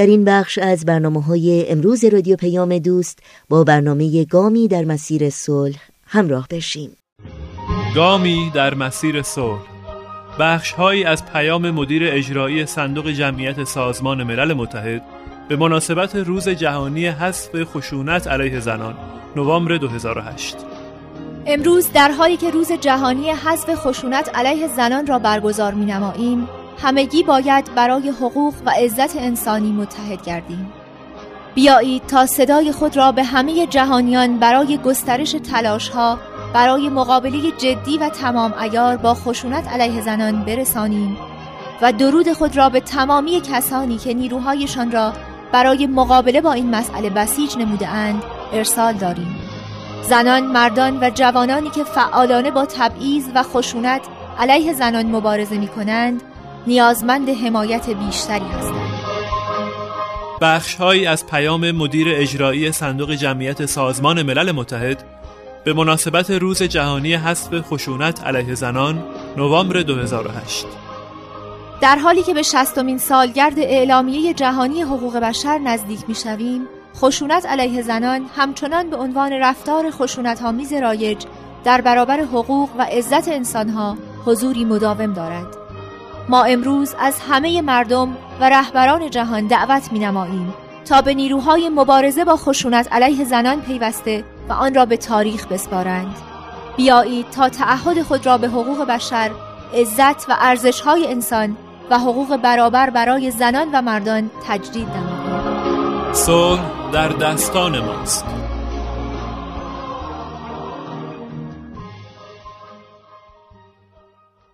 در 0.00 0.06
این 0.06 0.24
بخش 0.24 0.58
از 0.58 0.84
برنامه 0.84 1.22
های 1.22 1.70
امروز 1.70 2.04
رادیو 2.04 2.36
پیام 2.36 2.78
دوست 2.78 3.18
با 3.48 3.64
برنامه 3.64 4.24
گامی 4.24 4.68
در 4.68 4.84
مسیر 4.84 5.30
صلح 5.30 5.78
همراه 6.06 6.46
بشیم. 6.50 6.96
گامی 7.94 8.50
در 8.54 8.74
مسیر 8.74 9.22
صلح. 9.22 9.60
بخش 10.38 10.72
هایی 10.72 11.04
از 11.04 11.26
پیام 11.26 11.70
مدیر 11.70 12.02
اجرایی 12.04 12.66
صندوق 12.66 13.10
جمعیت 13.10 13.64
سازمان 13.64 14.22
ملل 14.22 14.52
متحد 14.52 15.02
به 15.48 15.56
مناسبت 15.56 16.16
روز 16.16 16.48
جهانی 16.48 17.06
حذف 17.06 17.64
خشونت 17.64 18.26
علیه 18.26 18.60
زنان 18.60 18.94
نوامبر 19.36 19.76
2008 19.76 20.56
امروز 21.46 21.92
در 21.92 22.10
حالی 22.10 22.36
که 22.36 22.50
روز 22.50 22.72
جهانی 22.72 23.30
حذف 23.30 23.74
خشونت 23.74 24.30
علیه 24.34 24.68
زنان 24.68 25.06
را 25.06 25.18
برگزار 25.18 25.74
می 25.74 25.84
نماییم 25.84 26.48
همگی 26.83 27.23
باید 27.23 27.75
برای 27.75 28.09
حقوق 28.09 28.55
و 28.66 28.71
عزت 28.71 29.16
انسانی 29.16 29.73
متحد 29.73 30.23
گردیم. 30.23 30.73
بیایید 31.55 32.07
تا 32.07 32.27
صدای 32.27 32.73
خود 32.73 32.97
را 32.97 33.12
به 33.12 33.25
همه 33.25 33.66
جهانیان 33.66 34.38
برای 34.38 34.79
گسترش 34.79 35.33
تلاشها 35.33 36.19
برای 36.55 36.88
مقابله 36.88 37.51
جدی 37.59 37.99
و 37.99 38.09
تمام 38.09 38.55
ایار 38.61 38.97
با 38.97 39.14
خشونت 39.14 39.69
علیه 39.69 40.01
زنان 40.01 40.45
برسانیم 40.45 41.16
و 41.83 41.93
درود 41.93 42.33
خود 42.33 42.57
را 42.57 42.69
به 42.69 42.81
تمامی 42.81 43.40
کسانی 43.40 43.99
که 43.99 44.14
نیروهایشان 44.14 44.93
را 44.93 45.12
برای 45.53 45.87
مقابله 45.87 46.40
با 46.40 46.53
این 46.53 46.71
مسئله 46.71 47.11
بسیج 47.11 47.59
نموده 47.59 47.88
اند 47.88 48.23
ارسال 48.53 48.93
داریم. 48.93 49.37
زنان، 50.03 50.47
مردان 50.47 50.99
و 51.01 51.11
جوانانی 51.11 51.71
که 51.71 51.85
فعالانه 51.85 52.51
با 52.51 52.66
تبعیض 52.66 53.25
و 53.35 53.43
خشونت 53.43 54.01
علیه 54.38 54.73
زنان 54.73 55.07
مبارزه 55.07 55.59
می 55.59 55.69
کنند 55.69 56.23
نیازمند 56.66 57.29
حمایت 57.29 57.90
بیشتری 57.90 58.44
هستند. 58.44 58.90
بخشهایی 60.40 61.07
از 61.07 61.27
پیام 61.27 61.70
مدیر 61.70 62.09
اجرایی 62.11 62.73
صندوق 62.73 63.12
جمعیت 63.12 63.66
سازمان 63.66 64.23
ملل 64.23 64.53
متحد 64.53 65.05
به 65.64 65.73
مناسبت 65.73 66.31
روز 66.31 66.62
جهانی 66.62 67.14
حذف 67.14 67.61
خشونت 67.61 68.25
علیه 68.25 68.55
زنان 68.55 69.05
نوامبر 69.37 69.83
2008 69.83 70.66
در 71.81 71.96
حالی 71.96 72.23
که 72.23 72.35
به 72.35 72.42
شستمین 72.42 72.99
سالگرد 72.99 73.59
اعلامیه 73.59 74.35
جهانی 74.35 74.83
حقوق 74.83 75.16
بشر 75.16 75.59
نزدیک 75.59 76.01
می‌شویم 76.09 76.61
خشونت 76.96 77.46
علیه 77.46 77.83
زنان 77.83 78.27
همچنان 78.37 78.90
به 78.90 78.96
عنوان 78.96 79.33
رفتار 79.33 79.90
خشونت 79.90 80.42
آمیز 80.42 80.73
رایج 80.73 81.25
در 81.64 81.81
برابر 81.81 82.20
حقوق 82.20 82.68
و 82.79 82.83
عزت 82.83 83.29
انسانها 83.29 83.96
حضوری 84.25 84.64
مداوم 84.64 85.12
دارد. 85.12 85.60
ما 86.31 86.45
امروز 86.45 86.95
از 86.99 87.21
همه 87.29 87.62
مردم 87.62 88.16
و 88.40 88.49
رهبران 88.49 89.11
جهان 89.11 89.47
دعوت 89.47 89.93
می 89.93 89.99
نماییم 89.99 90.55
تا 90.85 91.03
به 91.03 91.14
نیروهای 91.14 91.69
مبارزه 91.69 92.25
با 92.25 92.37
خشونت 92.37 92.93
علیه 92.93 93.25
زنان 93.25 93.61
پیوسته 93.61 94.25
و 94.49 94.53
آن 94.53 94.75
را 94.75 94.87
به 94.87 94.97
تاریخ 94.97 95.47
بسپارند. 95.47 96.16
بیایید 96.77 97.31
تا 97.31 97.49
تعهد 97.49 98.03
خود 98.03 98.27
را 98.27 98.38
به 98.38 98.49
حقوق 98.49 98.85
بشر 98.85 99.31
عزت 99.75 100.31
و 100.31 100.37
ارزشهای 100.40 101.07
انسان 101.07 101.57
و 101.90 101.99
حقوق 101.99 102.37
برابر 102.37 102.90
برای 102.90 103.31
زنان 103.31 103.69
و 103.73 103.83
مردان 103.83 104.31
تجدید 104.49 104.88
نماییم. 104.88 106.12
صلح 106.12 106.62
در 106.93 107.09
دستان 107.09 107.81
ماست. 107.81 108.39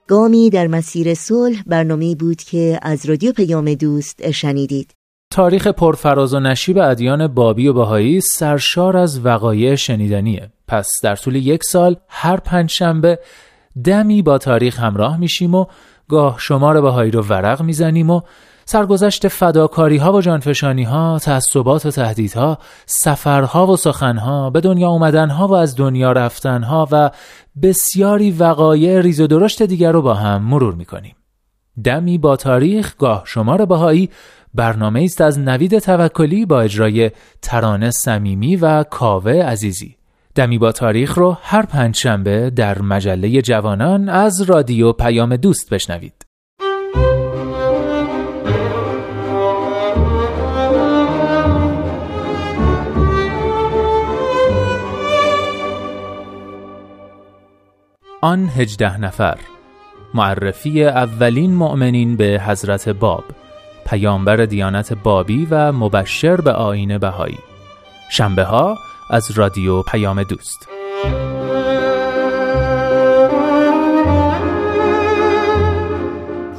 گامی 0.09 0.51
در 0.51 0.67
مسیر 0.67 1.15
صلح 1.15 1.63
برنامه 1.67 2.15
بود 2.15 2.37
که 2.37 2.79
از 2.83 3.07
رادیو 3.07 3.33
پیام 3.33 3.75
دوست 3.75 4.31
شنیدید. 4.31 4.95
تاریخ 5.33 5.67
پرفراز 5.67 6.35
و 6.35 6.41
نشیب 6.41 6.79
ادیان 6.79 7.27
بابی 7.27 7.69
و 7.69 7.73
بهایی 7.73 8.21
سرشار 8.21 8.97
از 8.97 9.27
وقایع 9.27 9.75
شنیدنیه. 9.75 10.51
پس 10.69 10.89
در 11.03 11.17
طول 11.17 11.37
یک 11.37 11.65
سال 11.65 11.97
هر 12.09 12.37
پنج 12.37 12.71
شنبه 12.71 13.19
دمی 13.85 14.23
با 14.23 14.39
تاریخ 14.39 14.81
همراه 14.81 15.17
میشیم 15.17 15.55
و 15.55 15.67
گاه 16.09 16.37
شمار 16.39 16.81
بهایی 16.81 17.11
رو 17.11 17.23
ورق 17.23 17.63
می‌زنیم 17.63 18.11
و 18.11 18.21
سرگذشت 18.69 19.29
فداکاری 19.29 19.97
ها 19.97 20.13
و 20.13 20.21
جانفشانی 20.21 20.83
ها، 20.83 21.19
تعصبات 21.19 21.87
و 21.87 21.91
تهدیدها، 21.91 22.59
سفرها 22.87 23.67
و 23.67 23.77
سخنها، 23.77 24.51
به 24.51 24.61
دنیا 24.61 24.89
اومدن 24.89 25.31
ها 25.31 25.49
و 25.49 25.53
از 25.53 25.77
دنیا 25.77 26.13
رفتن 26.13 26.63
ها 26.63 26.89
و 26.91 27.11
بسیاری 27.63 28.31
وقایع 28.31 29.01
ریز 29.01 29.21
و 29.21 29.27
درشت 29.27 29.63
دیگر 29.63 29.93
رو 29.93 30.03
با 30.03 30.15
هم 30.15 30.43
مرور 30.43 30.75
می‌کنیم. 30.75 31.17
دمی 31.85 32.19
با 32.19 32.37
تاریخ 32.37 32.97
گاه 32.99 33.23
شمار 33.27 33.65
بهایی 33.65 34.11
برنامه 34.55 35.03
است 35.03 35.21
از 35.21 35.39
نوید 35.39 35.79
توکلی 35.79 36.47
با 36.47 36.61
اجرای 36.61 37.11
ترانه 37.43 37.91
صمیمی 37.91 38.57
و 38.57 38.83
کاوه 38.83 39.33
عزیزی. 39.33 39.97
دمی 40.35 40.59
با 40.59 40.73
تاریخ 40.73 41.19
رو 41.19 41.37
هر 41.43 41.67
پنج 41.67 41.97
شنبه 41.97 42.51
در 42.51 42.83
مجله 42.83 43.43
جوانان 43.43 44.09
از 44.09 44.41
رادیو 44.41 44.93
پیام 44.93 45.37
دوست 45.37 45.71
بشنوید. 45.71 46.26
آن 58.21 58.49
هجده 58.49 59.01
نفر. 59.01 59.39
معرفی 60.15 60.85
اولین 60.85 61.55
مؤمنین 61.55 62.17
به 62.17 62.43
حضرت 62.47 62.89
باب 62.89 63.25
پیامبر 63.87 64.37
دیانت 64.37 64.93
بابی 64.93 65.47
و 65.51 65.73
مبشر 65.73 66.37
به 66.37 66.53
آین 66.53 66.99
بهایی. 66.99 67.39
شنبه 68.11 68.45
ها 68.45 68.79
از 69.11 69.31
رادیو 69.31 69.83
پیام 69.83 70.23
دوست. 70.23 70.69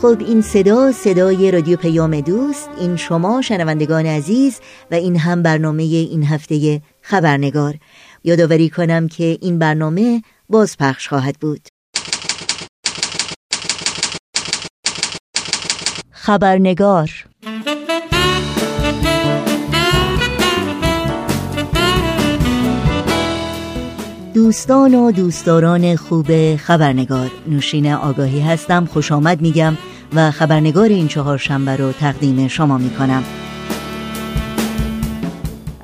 خب 0.01 0.17
این 0.19 0.41
صدا 0.41 0.91
صدای 0.91 1.51
رادیو 1.51 1.77
پیام 1.77 2.21
دوست. 2.21 2.69
این 2.79 2.95
شما 2.95 3.41
شنوندگان 3.41 4.05
عزیز 4.05 4.59
و 4.91 4.95
این 4.95 5.17
هم 5.17 5.43
برنامه 5.43 5.83
این 5.83 6.23
هفته 6.23 6.81
خبرنگار. 7.01 7.75
یادآوری 8.23 8.69
کنم 8.69 9.07
که 9.07 9.37
این 9.41 9.59
برنامه 9.59 10.21
بازپخش 10.49 11.07
خواهد 11.07 11.35
بود. 11.39 11.67
خبرنگار. 16.11 17.25
دوستان 24.33 24.95
و 24.95 25.11
دوستداران 25.11 25.95
خوب 25.95 26.55
خبرنگار. 26.55 27.31
نوشین 27.47 27.93
آگاهی 27.93 28.41
هستم 28.41 28.85
خوش 28.85 29.11
آمد 29.11 29.41
میگم 29.41 29.77
و 30.13 30.31
خبرنگار 30.31 30.89
این 30.89 31.07
چهار 31.07 31.37
شنبه 31.37 31.75
رو 31.75 31.91
تقدیم 31.91 32.47
شما 32.47 32.77
می‌کنم. 32.77 33.23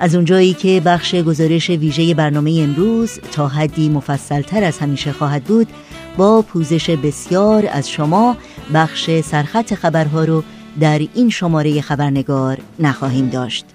از 0.04 0.14
اونجایی 0.14 0.54
که 0.54 0.82
بخش 0.84 1.14
گزارش 1.14 1.70
ویژه 1.70 2.14
برنامه 2.14 2.60
امروز 2.62 3.18
تا 3.32 3.48
حدی 3.48 3.88
مفصلتر 3.88 4.64
از 4.64 4.78
همیشه 4.78 5.12
خواهد 5.12 5.44
بود 5.44 5.68
با 6.16 6.42
پوزش 6.42 6.90
بسیار 6.90 7.68
از 7.72 7.90
شما 7.90 8.36
بخش 8.74 9.20
سرخط 9.20 9.74
خبرها 9.74 10.24
رو 10.24 10.42
در 10.80 11.00
این 11.14 11.30
شماره 11.30 11.80
خبرنگار 11.80 12.58
نخواهیم 12.78 13.28
داشت. 13.28 13.66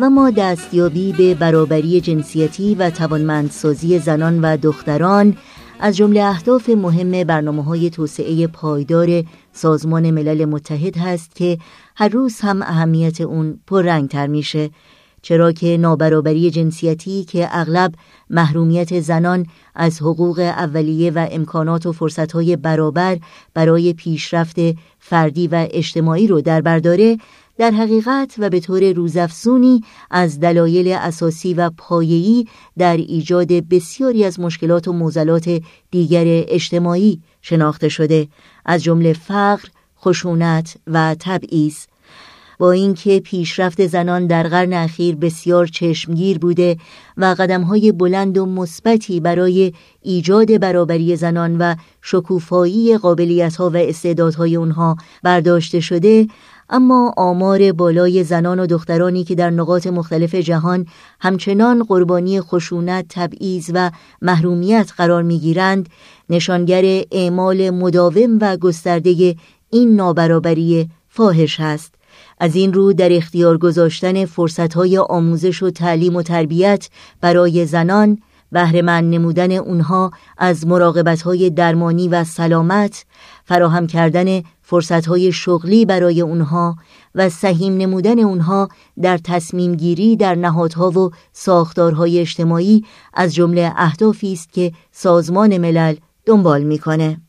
و 0.00 0.10
ما 0.10 0.30
دستیابی 0.30 1.12
به 1.12 1.34
برابری 1.34 2.00
جنسیتی 2.00 2.74
و 2.74 2.90
توانمندسازی 2.90 3.98
زنان 3.98 4.40
و 4.40 4.56
دختران 4.56 5.36
از 5.80 5.96
جمله 5.96 6.22
اهداف 6.22 6.68
مهم 6.68 7.24
برنامه 7.24 7.64
های 7.64 7.90
توسعه 7.90 8.46
پایدار 8.46 9.24
سازمان 9.52 10.10
ملل 10.10 10.44
متحد 10.44 10.96
هست 10.96 11.34
که 11.34 11.58
هر 11.96 12.08
روز 12.08 12.40
هم 12.40 12.62
اهمیت 12.62 13.20
اون 13.20 13.60
پررنگتر 13.66 14.26
میشه. 14.26 14.70
چرا 15.22 15.52
که 15.52 15.76
نابرابری 15.76 16.50
جنسیتی 16.50 17.24
که 17.24 17.48
اغلب 17.50 17.94
محرومیت 18.30 19.00
زنان 19.00 19.46
از 19.74 20.02
حقوق 20.02 20.38
اولیه 20.38 21.10
و 21.10 21.28
امکانات 21.30 21.86
و 21.86 21.92
فرصتهای 21.92 22.56
برابر 22.56 23.18
برای 23.54 23.92
پیشرفت 23.92 24.56
فردی 24.98 25.48
و 25.48 25.66
اجتماعی 25.70 26.26
رو 26.26 26.40
در 26.40 26.60
برداره 26.60 27.18
در 27.58 27.70
حقیقت 27.70 28.34
و 28.38 28.50
به 28.50 28.60
طور 28.60 28.92
روزافزونی 28.92 29.80
از 30.10 30.40
دلایل 30.40 30.92
اساسی 30.92 31.54
و 31.54 31.70
پایه‌ای 31.76 32.46
در 32.78 32.96
ایجاد 32.96 33.52
بسیاری 33.52 34.24
از 34.24 34.40
مشکلات 34.40 34.88
و 34.88 34.92
موزلات 34.92 35.62
دیگر 35.90 36.24
اجتماعی 36.26 37.20
شناخته 37.42 37.88
شده 37.88 38.28
از 38.64 38.82
جمله 38.82 39.12
فقر، 39.12 39.68
خشونت 40.00 40.76
و 40.86 41.16
تبعیض. 41.20 41.76
با 42.58 42.72
اینکه 42.72 43.20
پیشرفت 43.20 43.86
زنان 43.86 44.26
در 44.26 44.48
قرن 44.48 44.72
اخیر 44.72 45.16
بسیار 45.16 45.66
چشمگیر 45.66 46.38
بوده 46.38 46.76
و 47.16 47.24
قدمهای 47.38 47.92
بلند 47.92 48.38
و 48.38 48.46
مثبتی 48.46 49.20
برای 49.20 49.72
ایجاد 50.02 50.60
برابری 50.60 51.16
زنان 51.16 51.58
و 51.58 51.74
شکوفایی 52.02 52.98
قابلیتها 52.98 53.70
و 53.70 53.76
استعدادهای 53.76 54.56
اونها 54.56 54.96
برداشته 55.22 55.80
شده 55.80 56.26
اما 56.70 57.14
آمار 57.16 57.72
بالای 57.72 58.24
زنان 58.24 58.60
و 58.60 58.66
دخترانی 58.66 59.24
که 59.24 59.34
در 59.34 59.50
نقاط 59.50 59.86
مختلف 59.86 60.34
جهان 60.34 60.86
همچنان 61.20 61.82
قربانی 61.82 62.40
خشونت، 62.40 63.06
تبعیض 63.08 63.70
و 63.74 63.90
محرومیت 64.22 64.92
قرار 64.96 65.22
می‌گیرند 65.22 65.88
نشانگر 66.30 67.04
اعمال 67.12 67.70
مداوم 67.70 68.38
و 68.40 68.56
گسترده 68.56 69.36
این 69.70 69.96
نابرابری 69.96 70.88
فاحش 71.08 71.60
است 71.60 71.94
از 72.40 72.56
این 72.56 72.72
رو 72.72 72.92
در 72.92 73.12
اختیار 73.12 73.58
گذاشتن 73.58 74.24
فرصتهای 74.24 74.98
آموزش 74.98 75.62
و 75.62 75.70
تعلیم 75.70 76.16
و 76.16 76.22
تربیت 76.22 76.88
برای 77.20 77.66
زنان 77.66 78.18
بهرهمند 78.52 79.14
نمودن 79.14 79.52
اونها 79.52 80.10
از 80.38 80.66
مراقبتهای 80.66 81.50
درمانی 81.50 82.08
و 82.08 82.24
سلامت 82.24 83.04
فراهم 83.44 83.86
کردن 83.86 84.42
فرصتهای 84.68 85.32
شغلی 85.32 85.84
برای 85.84 86.20
اونها 86.20 86.76
و 87.14 87.28
سهیم 87.28 87.76
نمودن 87.76 88.18
اونها 88.18 88.68
در 89.02 89.18
تصمیم 89.18 89.74
گیری 89.74 90.16
در 90.16 90.34
نهادها 90.34 90.90
و 90.90 91.10
ساختارهای 91.32 92.18
اجتماعی 92.18 92.84
از 93.14 93.34
جمله 93.34 93.72
اهدافی 93.76 94.32
است 94.32 94.52
که 94.52 94.72
سازمان 94.92 95.58
ملل 95.58 95.94
دنبال 96.24 96.62
می‌کنه. 96.62 97.20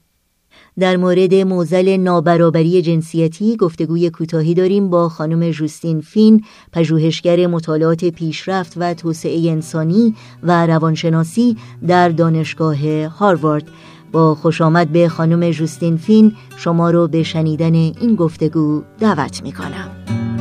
در 0.80 0.98
مورد 0.98 1.34
موزل 1.34 1.98
نابرابری 1.98 2.82
جنسیتی 2.82 3.58
گفتگوی 3.58 4.10
کوتاهی 4.10 4.54
داریم 4.54 4.90
با 4.90 5.10
خانم 5.10 5.52
جوستین 5.52 6.02
فین 6.02 6.44
پژوهشگر 6.72 7.48
مطالعات 7.48 8.06
پیشرفت 8.06 8.74
و 8.78 8.94
توسعه 8.94 9.52
انسانی 9.52 10.16
و 10.44 10.66
روانشناسی 10.66 11.58
در 11.88 12.10
دانشگاه 12.10 13.06
هاروارد 13.06 13.68
با 14.12 14.36
خوش 14.36 14.62
آمد 14.62 14.90
به 14.90 15.10
خانم 15.10 15.52
جوستین 15.52 15.98
فین 15.98 16.36
شما 16.58 16.92
رو 16.92 17.08
به 17.08 17.24
شنیدن 17.24 17.74
این 17.74 18.16
گفتگو 18.16 18.84
دعوت 19.00 19.44
می 19.44 19.52
کنم. 19.52 20.37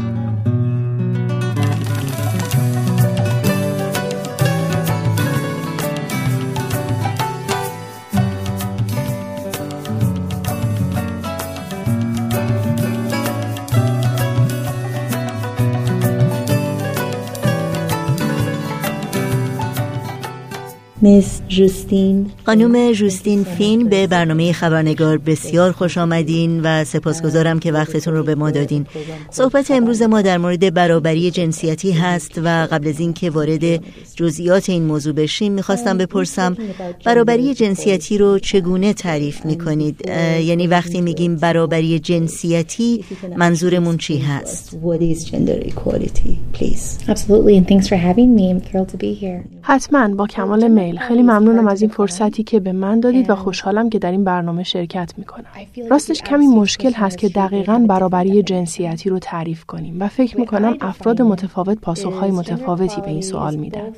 مس 21.07 21.41
جوستین. 21.49 22.27
خانم 22.47 22.93
جوستین 22.93 23.45
فین 23.45 23.89
به 23.89 24.07
برنامه 24.07 24.53
خبرنگار 24.53 25.19
بسیار 25.19 25.73
خوش 25.73 25.99
آمدین 25.99 26.61
و 26.65 26.85
سپاسگزارم 26.85 27.59
که 27.59 27.73
وقتتون 27.73 28.15
رو 28.15 28.23
به 28.23 28.35
ما 28.35 28.51
دادین. 28.51 28.87
صحبت 29.31 29.71
امروز 29.71 30.03
ما 30.03 30.23
در 30.23 30.39
مورد 30.39 30.75
برابری 30.75 31.31
جنسیتی 31.31 31.93
هست 31.93 32.41
و 32.45 32.69
قبل 32.71 32.89
از 32.89 33.01
اینکه 33.01 33.31
وارد 33.31 33.83
جزئیات 34.17 34.71
این 34.71 34.83
موضوع 34.83 35.13
بشیم 35.13 35.53
می‌خواستم 35.53 35.99
بپرسم 35.99 36.57
برابری 37.05 37.55
جنسیتی 37.55 38.19
رو 38.19 38.39
چگونه 38.39 38.93
تعریف 38.93 39.47
می‌کنید؟ 39.47 40.09
یعنی 40.41 40.67
وقتی 40.67 41.01
میگیم 41.01 41.37
برابری 41.37 41.99
جنسیتی 41.99 43.05
منظورمون 43.37 43.97
چی 43.97 44.19
هست؟ 44.19 44.79
حتما 49.63 50.09
با 50.09 50.27
کمال 50.27 50.69
میل. 50.69 50.96
خیلی 50.99 51.23
ممنونم 51.23 51.69
از 51.69 51.83
این 51.83 51.91
فرصتی 51.91 52.43
که 52.43 52.61
به 52.61 52.73
من 52.73 53.01
دادید 53.01 53.31
و 53.31 53.35
خوشحالم 53.35 53.91
که 53.91 53.99
در 53.99 54.11
این 54.11 54.25
برنامه 54.25 54.63
شرکت 54.63 55.13
می‌کنم. 55.17 55.45
راستش 55.91 56.23
کمی 56.23 56.47
مشکل 56.47 56.93
هست 56.93 57.19
که 57.19 57.29
دقیقا 57.29 57.85
برابری 57.89 58.43
جنسیتی 58.43 59.11
رو 59.11 59.19
تعریف 59.19 59.65
کنیم 59.65 59.97
و 60.01 60.09
فکر 60.09 60.41
می‌کنم 60.41 60.77
افراد 60.81 61.23
متفاوت 61.23 61.79
پاسخهای 61.79 62.31
متفاوتی 62.31 63.01
به 63.01 63.09
این 63.09 63.23
سوال 63.23 63.57
میدن. 63.57 63.93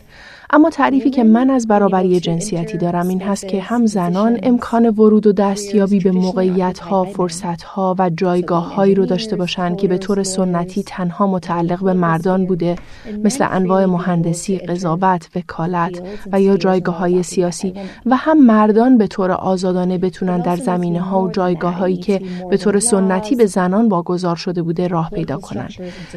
اما 0.51 0.71
تعریفی 0.71 1.11
که 1.11 1.25
من 1.25 1.51
از 1.51 1.67
برابری 1.67 2.21
جنسیتی 2.21 2.79
دارم 2.79 3.09
این 3.09 3.23
هست 3.23 3.49
که 3.49 3.63
هم 3.63 3.87
زنان 3.87 4.39
امکان 4.43 4.89
ورود 4.89 5.27
و 5.27 5.33
دستیابی 5.33 6.01
به 6.01 6.11
موقعیت 6.11 6.79
ها، 6.79 7.05
فرصت 7.05 7.63
ها 7.63 7.97
و 7.99 8.11
جایگاه 8.11 8.75
هایی 8.75 8.95
رو 8.95 9.07
داشته 9.07 9.37
باشند 9.37 9.77
که 9.77 9.89
به 9.89 9.99
طور 9.99 10.23
سنتی 10.23 10.83
تنها 10.83 11.27
متعلق 11.27 11.85
به 11.85 11.93
مردان 11.93 12.47
بوده 12.47 12.77
مثل 13.25 13.47
انواع 13.51 13.85
مهندسی، 13.85 14.59
قضاوت، 14.59 15.29
وکالت 15.37 16.03
و 16.33 16.41
یا 16.41 16.57
جایگاه 16.57 16.99
های 16.99 17.23
سیاسی 17.23 17.75
و 18.07 18.17
هم 18.17 18.47
مردان 18.47 18.99
به 18.99 19.07
طور 19.07 19.31
آزادانه 19.31 19.99
بتونن 19.99 20.41
در 20.41 20.57
زمینه 20.57 21.01
ها 21.01 21.23
و 21.23 21.31
جایگاه 21.31 21.75
هایی 21.75 21.97
که 21.97 22.21
به 22.51 22.57
طور 22.57 22.79
سنتی 22.79 23.37
به 23.37 23.47
زنان 23.47 23.89
واگذار 23.89 24.37
شده 24.37 24.63
بوده 24.63 24.89
راه 24.89 25.11
پیدا 25.11 25.39
کنند. 25.39 25.75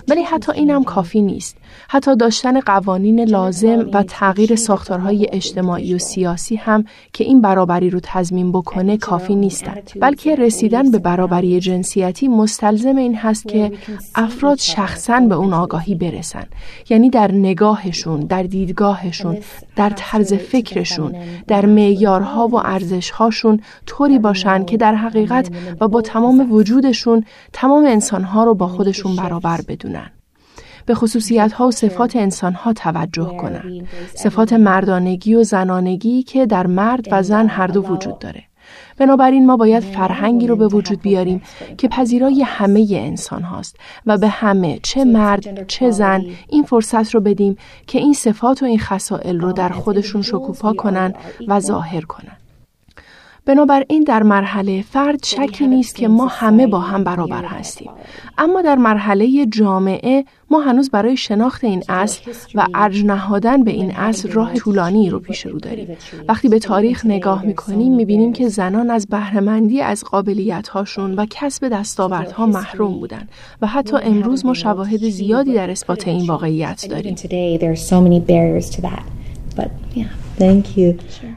ولی 0.09 0.23
حتی 0.23 0.51
اینم 0.51 0.83
کافی 0.83 1.21
نیست. 1.21 1.57
حتی 1.87 2.15
داشتن 2.15 2.59
قوانین 2.59 3.23
لازم 3.23 3.89
و 3.93 4.03
تغییر 4.21 4.55
ساختارهای 4.55 5.27
اجتماعی 5.31 5.95
و 5.95 5.97
سیاسی 5.97 6.55
هم 6.55 6.85
که 7.13 7.23
این 7.23 7.41
برابری 7.41 7.89
رو 7.89 7.99
تضمین 8.03 8.51
بکنه 8.51 8.97
کافی 8.97 9.35
نیستند. 9.35 9.91
بلکه 10.01 10.35
رسیدن 10.35 10.91
به 10.91 10.99
برابری 10.99 11.59
جنسیتی 11.59 12.27
مستلزم 12.27 12.95
این 12.95 13.15
هست 13.15 13.47
که 13.47 13.71
افراد 14.15 14.57
شخصا 14.57 15.19
به 15.19 15.35
اون 15.35 15.53
آگاهی 15.53 15.95
برسن. 15.95 16.43
یعنی 16.89 17.09
در 17.09 17.31
نگاهشون 17.31 18.19
در 18.19 18.43
دیدگاهشون 18.43 19.37
در 19.75 19.89
طرز 19.89 20.33
فکرشون 20.33 21.15
در 21.47 21.65
معیارها 21.65 22.47
و 22.47 22.55
ارزشهاشون 22.55 23.59
طوری 23.85 24.19
باشن 24.19 24.65
که 24.65 24.77
در 24.77 24.95
حقیقت 24.95 25.49
و 25.79 25.87
با 25.87 26.01
تمام 26.01 26.51
وجودشون 26.51 27.25
تمام 27.53 27.85
انسانها 27.85 28.43
رو 28.43 28.55
با 28.55 28.67
خودشون 28.67 29.15
برابر 29.15 29.61
بدونن. 29.67 30.11
به 30.85 30.95
خصوصیت 30.95 31.53
ها 31.53 31.67
و 31.67 31.71
صفات 31.71 32.15
انسان 32.15 32.53
ها 32.53 32.73
توجه 32.73 33.37
کنند. 33.37 33.87
صفات 34.15 34.53
مردانگی 34.53 35.35
و 35.35 35.43
زنانگی 35.43 36.23
که 36.23 36.45
در 36.45 36.67
مرد 36.67 37.07
و 37.11 37.23
زن 37.23 37.47
هر 37.47 37.67
دو 37.67 37.81
وجود 37.81 38.19
داره. 38.19 38.43
بنابراین 38.97 39.45
ما 39.45 39.57
باید 39.57 39.83
فرهنگی 39.83 40.47
رو 40.47 40.55
به 40.55 40.67
وجود 40.67 41.01
بیاریم 41.01 41.41
که 41.77 41.87
پذیرای 41.87 42.41
همه 42.41 42.87
انسان 42.91 43.41
هاست 43.41 43.75
و 44.05 44.17
به 44.17 44.27
همه 44.27 44.79
چه 44.83 45.05
مرد 45.05 45.67
چه 45.67 45.91
زن 45.91 46.23
این 46.49 46.63
فرصت 46.63 47.15
رو 47.15 47.21
بدیم 47.21 47.57
که 47.87 47.99
این 47.99 48.13
صفات 48.13 48.63
و 48.63 48.65
این 48.65 48.79
خصائل 48.79 49.39
رو 49.39 49.53
در 49.53 49.69
خودشون 49.69 50.21
شکوفا 50.21 50.73
کنن 50.73 51.13
و 51.47 51.59
ظاهر 51.59 52.01
کنن. 52.01 52.40
بنابراین 53.45 54.03
در 54.03 54.23
مرحله 54.23 54.81
فرد 54.81 55.25
شکی 55.25 55.67
نیست 55.67 55.95
که 55.95 56.07
ما 56.07 56.27
همه 56.27 56.67
با 56.67 56.79
هم 56.79 57.03
برابر 57.03 57.45
هستیم. 57.45 57.89
اما 58.37 58.61
در 58.61 58.75
مرحله 58.75 59.45
جامعه 59.45 60.25
ما 60.51 60.59
هنوز 60.61 60.89
برای 60.89 61.17
شناخت 61.17 61.63
این 61.63 61.83
اصل 61.89 62.31
و 62.55 62.67
ارج 62.73 63.05
نهادن 63.05 63.63
به 63.63 63.71
این 63.71 63.91
اصل 63.91 64.31
راه 64.31 64.53
طولانی 64.53 65.09
رو 65.09 65.19
پیش 65.19 65.45
رو 65.45 65.59
داریم. 65.59 65.97
وقتی 66.27 66.49
به 66.49 66.59
تاریخ 66.59 67.05
نگاه 67.05 67.45
می‌کنیم 67.45 67.95
می‌بینیم 67.95 68.33
که 68.33 68.47
زنان 68.47 68.89
از 68.89 69.07
بهرهمندی 69.07 69.81
از 69.81 70.03
قابلیت 70.03 70.67
هاشون 70.67 71.15
و 71.15 71.25
کسب 71.29 71.69
دستاوردها 71.69 72.45
محروم 72.45 72.93
بودن. 72.93 73.27
و 73.61 73.67
حتی 73.67 73.97
امروز 74.03 74.45
ما 74.45 74.53
شواهد 74.53 75.09
زیادی 75.09 75.53
در 75.53 75.69
اثبات 75.69 76.07
این 76.07 76.27
واقعیت 76.27 76.85
داریم. 76.89 77.15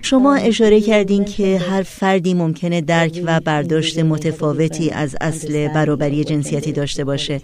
شما 0.02 0.34
اشاره 0.34 0.80
کردین 0.80 1.24
که 1.24 1.58
هر 1.58 1.82
فردی 1.82 2.34
ممکنه 2.34 2.80
درک 2.80 3.22
و 3.24 3.40
برداشت 3.40 3.98
متفاوتی 3.98 4.90
از 4.90 5.16
اصل 5.20 5.68
برابری 5.68 6.24
جنسیتی 6.24 6.72
داشته 6.72 7.04
باشه. 7.04 7.40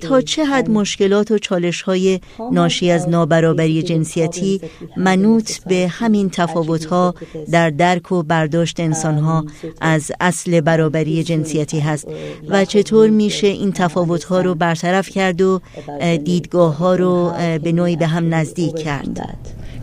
تا 0.00 0.20
چه 0.20 0.44
حد 0.44 0.70
مشکلات 0.70 1.30
و 1.30 1.38
چالش 1.38 1.82
های 1.82 2.20
ناشی 2.52 2.90
از 2.90 3.08
نابرابری 3.08 3.82
جنسیتی 3.82 4.60
منوط 4.96 5.64
به 5.64 5.88
همین 5.90 6.30
تفاوت 6.30 6.84
ها 6.84 7.14
در 7.50 7.70
درک 7.70 8.12
و 8.12 8.22
برداشت 8.22 8.80
انسان 8.80 9.18
ها 9.18 9.44
از 9.80 10.12
اصل 10.20 10.60
برابری 10.60 11.22
جنسیتی 11.22 11.80
هست 11.80 12.08
و 12.48 12.64
چطور 12.64 13.10
میشه 13.10 13.46
این 13.46 13.72
تفاوت 13.72 14.24
ها 14.24 14.40
رو 14.40 14.54
برطرف 14.54 15.08
کرد 15.08 15.40
و 15.40 15.60
دیدگاه 16.24 16.76
ها 16.76 16.94
رو 16.94 17.32
به 17.62 17.72
نوعی 17.72 17.96
به 17.96 18.06
هم 18.06 18.34
نزدیک 18.34 18.76
کرد؟ 18.76 19.38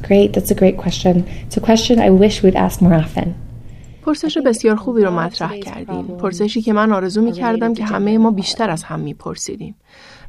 Great, 0.07 0.33
that's 0.33 0.51
a 0.51 0.59
great 0.61 0.77
question. 0.85 1.15
It's 1.45 1.57
a 1.57 1.65
question 1.69 1.95
I 1.99 2.09
wish 2.23 2.43
we'd 2.43 2.55
ask 2.55 2.81
more 2.81 2.95
often. 3.05 3.35
پرسش 4.01 4.37
بسیار 4.37 4.75
خوبی 4.75 5.01
رو 5.01 5.11
مطرح 5.11 5.57
کردین. 5.57 6.07
پرسشی 6.07 6.61
که 6.61 6.73
من 6.73 6.91
آرزو 6.91 7.21
می 7.21 7.31
کردم 7.31 7.73
که 7.73 7.85
همه 7.85 8.17
ما 8.17 8.31
بیشتر 8.31 8.69
از 8.69 8.83
هم 8.83 8.99
می 8.99 9.13
پرسیدیم. 9.13 9.75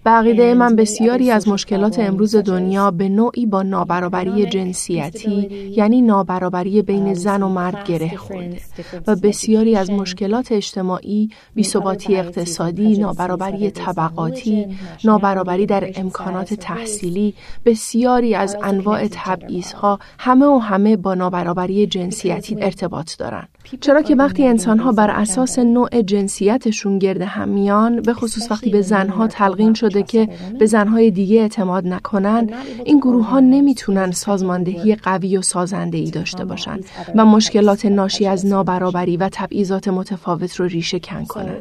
بقیده 0.07 0.55
من 0.55 0.77
بسیاری 0.77 1.31
از 1.31 1.49
مشکلات 1.49 1.99
امروز 1.99 2.37
دنیا 2.37 2.91
به 2.91 3.09
نوعی 3.09 3.47
با 3.47 3.63
نابرابری 3.63 4.47
جنسیتی 4.47 5.49
یعنی 5.77 6.03
نابرابری 6.03 6.83
بین 6.83 7.15
زن 7.15 7.43
و 7.43 7.49
مرد 7.49 7.89
گره 7.89 8.17
خورده. 8.17 8.61
و 9.07 9.17
بسیاری 9.17 9.77
از 9.77 9.91
مشکلات 9.91 10.53
اجتماعی، 10.53 11.31
بیثباتی 11.55 12.17
اقتصادی، 12.17 12.99
نابرابری 12.99 13.71
طبقاتی، 13.71 14.67
نابرابری 15.05 15.67
در 15.67 15.91
امکانات 15.95 16.55
تحصیلی، 16.55 17.35
بسیاری 17.65 18.35
از 18.35 18.57
انواع 18.63 19.09
تبعیضها 19.11 19.99
همه 20.19 20.47
و 20.47 20.59
همه 20.59 20.97
با 20.97 21.15
نابرابری 21.15 21.87
جنسیتی 21.87 22.57
ارتباط 22.61 23.17
دارند. 23.19 23.49
چرا 23.81 24.03
که 24.03 24.15
وقتی 24.15 24.47
انسانها 24.47 24.93
بر 24.93 25.11
اساس 25.11 25.59
نوع 25.59 26.03
جنسیتشون 26.03 26.99
گرد 26.99 27.23
هم 27.23 27.49
میان 27.49 28.03
به 28.03 28.13
خصوص 28.13 28.51
وقتی 28.51 28.71
به 28.71 28.81
زنها 28.81 29.27
تلقین 29.27 29.75
شده 29.75 30.03
که 30.03 30.29
به 30.59 30.67
زنهای 30.67 31.11
دیگه 31.11 31.41
اعتماد 31.41 31.87
نکنن 31.87 32.51
این 32.85 32.99
گروه 32.99 33.27
ها 33.27 33.41
نمی‌تونن 33.41 34.11
سازماندهی 34.11 34.97
قوی 34.97 35.37
و 35.37 35.43
سازنده 35.43 35.99
ای 35.99 36.11
داشته 36.11 36.45
باشن 36.45 36.81
و 37.15 37.25
مشکلات 37.25 37.87
ناشی 37.87 38.27
از 38.27 38.47
نابرابری 38.47 39.17
و 39.17 39.29
تبعیضات 39.33 39.89
متفاوت 39.89 40.55
رو 40.55 40.67
ریشه 40.67 40.99
کن 40.99 41.25
کنن. 41.25 41.57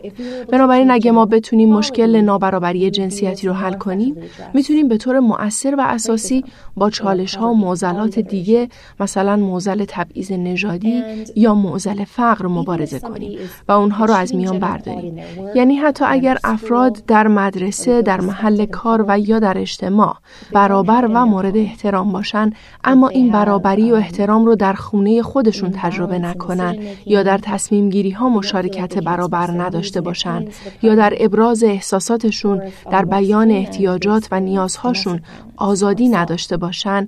بنابراین 0.51 0.91
اگه 0.91 1.11
ما 1.11 1.25
بتونیم 1.25 1.73
مشکل 1.73 2.21
نابرابری 2.21 2.91
جنسیتی 2.91 3.47
رو 3.47 3.53
حل 3.53 3.73
کنیم 3.73 4.15
می‌تونیم 4.53 4.87
به 4.87 4.97
طور 4.97 5.19
مؤثر 5.19 5.75
و 5.75 5.81
اساسی 5.81 6.45
با 6.75 6.89
چالش 6.89 7.35
ها 7.35 7.51
و 7.51 7.57
معضلات 7.57 8.19
دیگه 8.19 8.69
مثلا 8.99 9.35
معضل 9.35 9.85
تبعیض 9.87 10.31
نژادی 10.31 11.03
یا 11.35 11.55
معضل 11.55 11.94
فقر 12.03 12.47
مبارزه 12.47 12.99
کنیم 12.99 13.39
و 13.67 13.71
اونها 13.71 14.05
رو 14.05 14.13
از 14.13 14.35
میان 14.35 14.59
برداریم. 14.59 15.19
یعنی 15.55 15.75
حتی 15.75 16.05
اگر 16.07 16.37
افراد 16.43 17.05
در 17.07 17.27
مدرسه 17.27 18.01
در 18.01 18.21
محل 18.21 18.65
کار 18.65 19.05
و 19.07 19.19
یا 19.19 19.39
در 19.39 19.57
اجتماع 19.57 20.15
برابر 20.51 21.09
و 21.13 21.25
مورد 21.25 21.57
احترام 21.57 22.11
باشن 22.11 22.49
اما 22.83 23.07
این 23.07 23.31
برابری 23.31 23.91
و 23.91 23.95
احترام 23.95 24.45
رو 24.45 24.55
در 24.55 24.73
خونه 24.73 25.21
خودشون 25.21 25.71
تجربه 25.75 26.19
نکنن 26.19 26.77
یا 27.05 27.23
در 27.23 27.37
تصمیم 27.37 27.89
گیری 27.89 28.11
ها 28.11 28.29
مشارکت 28.29 28.97
برابر 28.97 29.51
نداشته 29.51 30.01
باشن 30.01 30.45
یا 30.81 30.95
در 30.95 31.13
ابراز 31.19 31.63
احساساتشون 31.63 32.61
در 32.91 33.05
بیان 33.05 33.51
احتیاجات 33.51 34.27
و 34.31 34.39
نیازهاشون 34.39 35.19
آزادی 35.57 36.09
نداشته 36.09 36.57
باشن. 36.57 37.05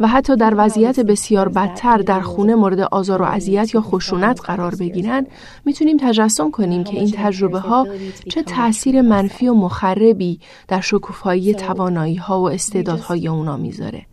و 0.00 0.08
حتی 0.08 0.36
در 0.36 0.54
وضعیت 0.56 1.00
بسیار 1.00 1.48
بدتر 1.48 1.98
در 1.98 2.20
خونه 2.20 2.54
مورد 2.54 2.80
آزار 2.80 3.22
و 3.22 3.24
اذیت 3.24 3.74
یا 3.74 3.80
خشونت 3.80 4.40
قرار 4.44 4.74
بگیرن 4.74 5.26
می‌تونیم 5.64 5.96
تجسم 6.00 6.50
کنیم 6.50 6.84
که 6.84 6.96
این 6.96 7.10
تجربه 7.16 7.58
ها 7.58 7.86
چه 8.28 8.42
تاثیر 8.42 9.02
منفی 9.02 9.48
و 9.48 9.54
مخربی 9.54 10.40
در 10.68 10.80
شکوفایی 10.80 11.54
توانایی 11.54 12.16
ها 12.16 12.40
و 12.40 12.50
استعدادهای 12.50 13.28
اونا 13.28 13.56
می‌ذاره. 13.56 14.06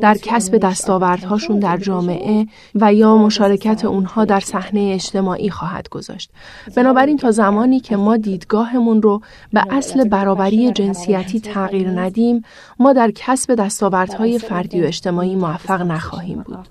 در 0.00 0.14
کسب 0.14 0.56
دستاوردهاشون 0.58 1.58
در 1.58 1.76
جامعه 1.76 2.46
و 2.74 2.94
یا 2.94 3.16
مشارکت 3.16 3.84
اونها 3.84 4.24
در 4.24 4.40
صحنه 4.40 4.90
اجتماعی 4.94 5.50
خواهد 5.50 5.88
گذاشت. 5.88 6.30
بنابراین 6.76 7.16
تا 7.16 7.30
زمانی 7.30 7.80
که 7.80 7.96
ما 7.96 8.16
دیدگاهمون 8.16 9.02
رو 9.02 9.20
به 9.52 9.62
اصل 9.70 10.08
برابری 10.08 10.72
جنسیتی 10.72 11.40
تغییر 11.40 12.00
ندیم، 12.00 12.42
ما 12.78 12.92
در 12.92 13.10
کسب 13.10 13.54
دستاوردهای 13.54 14.38
فردی 14.38 14.82
و 14.82 14.84
اجتماعی 14.84 15.36
موفق 15.36 15.82
نخواهیم 15.82 16.42
بود. 16.42 16.68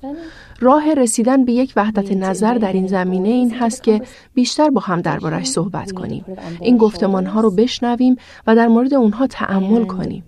راه 0.59 0.93
رسیدن 0.93 1.45
به 1.45 1.51
یک 1.51 1.73
وحدت 1.75 2.11
نظر 2.11 2.53
در 2.53 2.73
این 2.73 2.87
زمینه 2.87 3.29
این 3.29 3.53
هست 3.53 3.83
که 3.83 4.01
بیشتر 4.33 4.69
با 4.69 4.81
هم 4.81 5.01
دربارش 5.01 5.47
صحبت 5.47 5.91
کنیم. 5.91 6.25
این 6.61 6.77
گفتمان 6.77 7.25
ها 7.25 7.41
رو 7.41 7.51
بشنویم 7.51 8.15
و 8.47 8.55
در 8.55 8.67
مورد 8.67 8.93
اونها 8.93 9.27
تعمل 9.27 9.85
کنیم. 9.85 10.23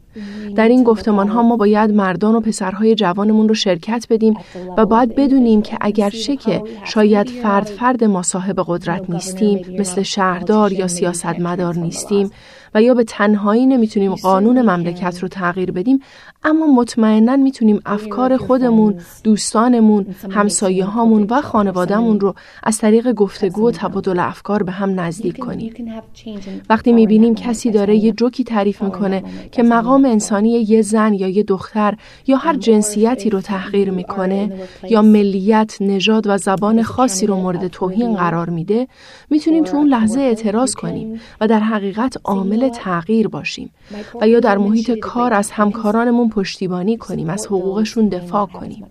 در 0.56 0.68
این 0.68 0.84
گفتمان 0.84 1.28
ها 1.28 1.42
ما 1.42 1.58
باید 1.58 1.92
مردان 1.92 2.36
و 2.36 2.40
پسرهای 2.40 2.96
جوانمون 2.96 3.48
رو 3.48 3.54
شرکت 3.54 4.06
بدیم 4.10 4.34
و 4.78 4.86
باید 4.86 5.16
بدونیم 5.16 5.62
که 5.62 5.78
اگر 5.82 6.10
که 6.10 6.64
شاید 6.86 7.30
فرد 7.30 7.66
فرد 7.66 8.04
ما 8.04 8.22
صاحب 8.22 8.64
قدرت 8.68 9.10
نیستیم 9.10 9.66
مثل 9.80 10.02
شهردار 10.02 10.74
یا 10.74 10.88
سیاستمدار 10.88 11.76
نیستیم 11.76 12.32
و 12.74 12.82
یا 12.82 12.94
به 12.94 13.04
تنهایی 13.04 13.66
نمی‌تونیم 13.66 14.16
قانون 14.16 14.62
مملکت 14.62 15.20
رو 15.24 15.28
تغییر 15.28 15.72
بدیم 15.72 16.00
اما 16.44 16.68
مطمئنا 16.68 17.36
می‌تونیم 17.36 17.80
افکار 17.86 18.38
خودمون، 18.38 18.96
دوستانمون، 19.24 20.06
همسایه 20.32 20.86
هامون 20.86 21.28
و 21.30 21.42
خانوادهمون 21.42 22.20
رو 22.20 22.36
از 22.64 22.78
طریق 22.78 23.12
گفتگو 23.12 23.68
و 23.68 23.72
تبادل 23.72 24.20
افکار 24.20 24.64
به 24.64 24.72
هم 24.72 25.00
نزدیک 25.00 25.38
کنیم. 25.38 25.74
وقتی 26.70 26.92
می‌بینیم 26.92 27.36
کسی 27.36 27.72
داره 27.72 27.96
یه 27.96 28.12
جوکی 28.12 28.44
تعریف 28.44 28.84
می‌کنه 28.84 29.24
که 29.52 29.64
مقام 29.64 30.05
انسانی 30.06 30.50
یه 30.50 30.82
زن 30.82 31.14
یا 31.14 31.28
یه 31.28 31.44
دختر 31.44 31.98
یا 32.28 32.38
هر 32.38 32.56
جنسیتی 32.56 33.30
رو 33.30 33.42
تحقیر 33.42 33.92
می‌کنه 33.92 34.52
یا 34.90 35.02
ملیت، 35.02 35.78
نژاد 35.80 36.28
و 36.28 36.38
زبان 36.38 36.84
خاصی 36.84 37.28
رو 37.28 37.36
مورد 37.36 37.68
توهین 37.68 38.16
قرار 38.16 38.50
میده، 38.50 38.88
می‌تونیم 39.30 39.64
تو 39.64 39.78
اون 39.78 39.88
لحظه 39.88 40.20
اعتراض 40.20 40.74
کنیم 40.76 41.22
و 41.42 41.48
در 41.48 41.60
حقیقت 41.60 42.18
عامل 42.24 42.70
تغییر 42.70 43.28
باشیم 43.28 43.72
و 44.22 44.28
یا 44.28 44.40
در 44.40 44.58
محیط 44.58 44.92
کار 44.92 45.34
از 45.34 45.52
همکارانمون 45.52 46.30
پشتیبانی 46.30 46.98
کنیم 46.98 47.30
از 47.30 47.46
حقوقشون 47.46 48.08
دفاع 48.10 48.46
کنیم. 48.46 48.86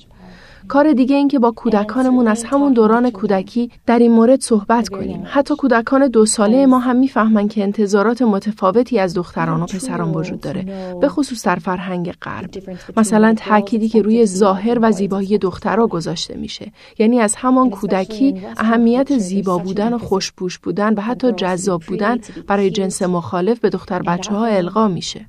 کار 0.68 0.92
دیگه 0.92 1.16
این 1.16 1.28
که 1.28 1.38
با 1.38 1.50
کودکانمون 1.50 2.28
از 2.28 2.44
همون 2.44 2.72
دوران 2.72 3.10
کودکی 3.10 3.70
در 3.86 3.98
این 3.98 4.12
مورد 4.12 4.40
صحبت 4.40 4.88
کنیم. 4.88 5.22
حتی 5.24 5.56
کودکان 5.56 6.08
دو 6.08 6.26
ساله 6.26 6.66
ما 6.66 6.78
هم 6.78 6.96
می‌فهمن 6.96 7.48
که 7.48 7.62
انتظارات 7.62 8.22
متفاوتی 8.22 8.98
از 8.98 9.14
دختران 9.14 9.62
و 9.62 9.66
پسران 9.66 10.14
وجود 10.14 10.40
داره 10.40 10.94
به 11.00 11.08
خصوص 11.08 11.46
در 11.46 11.56
فرهنگ 11.56 12.12
غرب. 12.12 12.50
مثلا 12.96 13.34
تأکیدی 13.36 13.88
که 13.88 14.02
روی 14.02 14.26
ظاهر 14.26 14.78
و 14.82 14.92
زیبایی 14.92 15.38
دخترها 15.38 15.86
گذاشته 15.86 16.36
میشه. 16.36 16.72
یعنی 16.98 17.20
از 17.20 17.34
همان 17.36 17.70
کودکی 17.70 18.42
اهمیت 18.56 19.18
زیبا 19.18 19.58
بودن 19.58 19.92
و 19.92 19.98
خوشپوش 19.98 20.58
بودن 20.58 20.94
و 20.94 21.00
حتی 21.00 21.32
جذاب 21.32 21.82
بودن 21.88 22.18
برای 22.46 22.70
جنس 22.70 23.02
مخالف 23.02 23.60
به 23.60 23.70
دختر 23.70 24.02
بچه 24.02 24.34
ها 24.34 24.46
القا 24.46 24.88
میشه. 24.88 25.26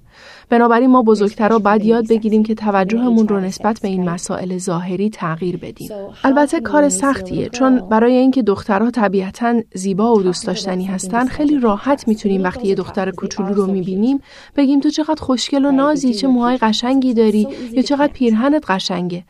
بنابراین 0.49 0.89
ما 0.89 1.01
بزرگترا 1.01 1.60
باید 1.60 1.86
یاد 1.86 2.08
بگیریم 2.08 2.43
که 2.43 2.55
توجهمون 2.55 3.27
رو 3.27 3.39
نسبت 3.39 3.79
به 3.81 3.88
این 3.88 4.10
مسائل 4.10 4.58
ظاهری 4.58 5.10
تغییر 5.10 5.58
بدیم. 5.58 5.89
البته 6.23 6.60
کار 6.60 6.89
سختیه 6.89 7.49
چون 7.49 7.89
برای 7.89 8.13
اینکه 8.13 8.41
دخترها 8.41 8.91
طبیعتا 8.91 9.62
زیبا 9.73 10.13
و 10.13 10.23
دوست 10.23 10.47
داشتنی 10.47 10.86
هستن 10.86 11.25
خیلی 11.25 11.60
راحت 11.60 12.08
می‌تونیم 12.08 12.43
وقتی 12.43 12.67
یه 12.67 12.75
دختر 12.75 13.12
کوچولو 13.12 13.53
رو 13.53 13.65
می‌بینیم 13.67 14.21
بگیم 14.55 14.79
تو 14.79 14.89
چقدر 14.89 15.21
خوشگل 15.21 15.65
و 15.65 15.71
نازی 15.71 16.13
چه 16.13 16.27
موهای 16.27 16.58
قشنگی 16.58 17.13
داری 17.13 17.47
یا 17.71 17.81
چقدر 17.81 18.13
پیرهنت 18.13 18.65
قشنگه 18.71 19.23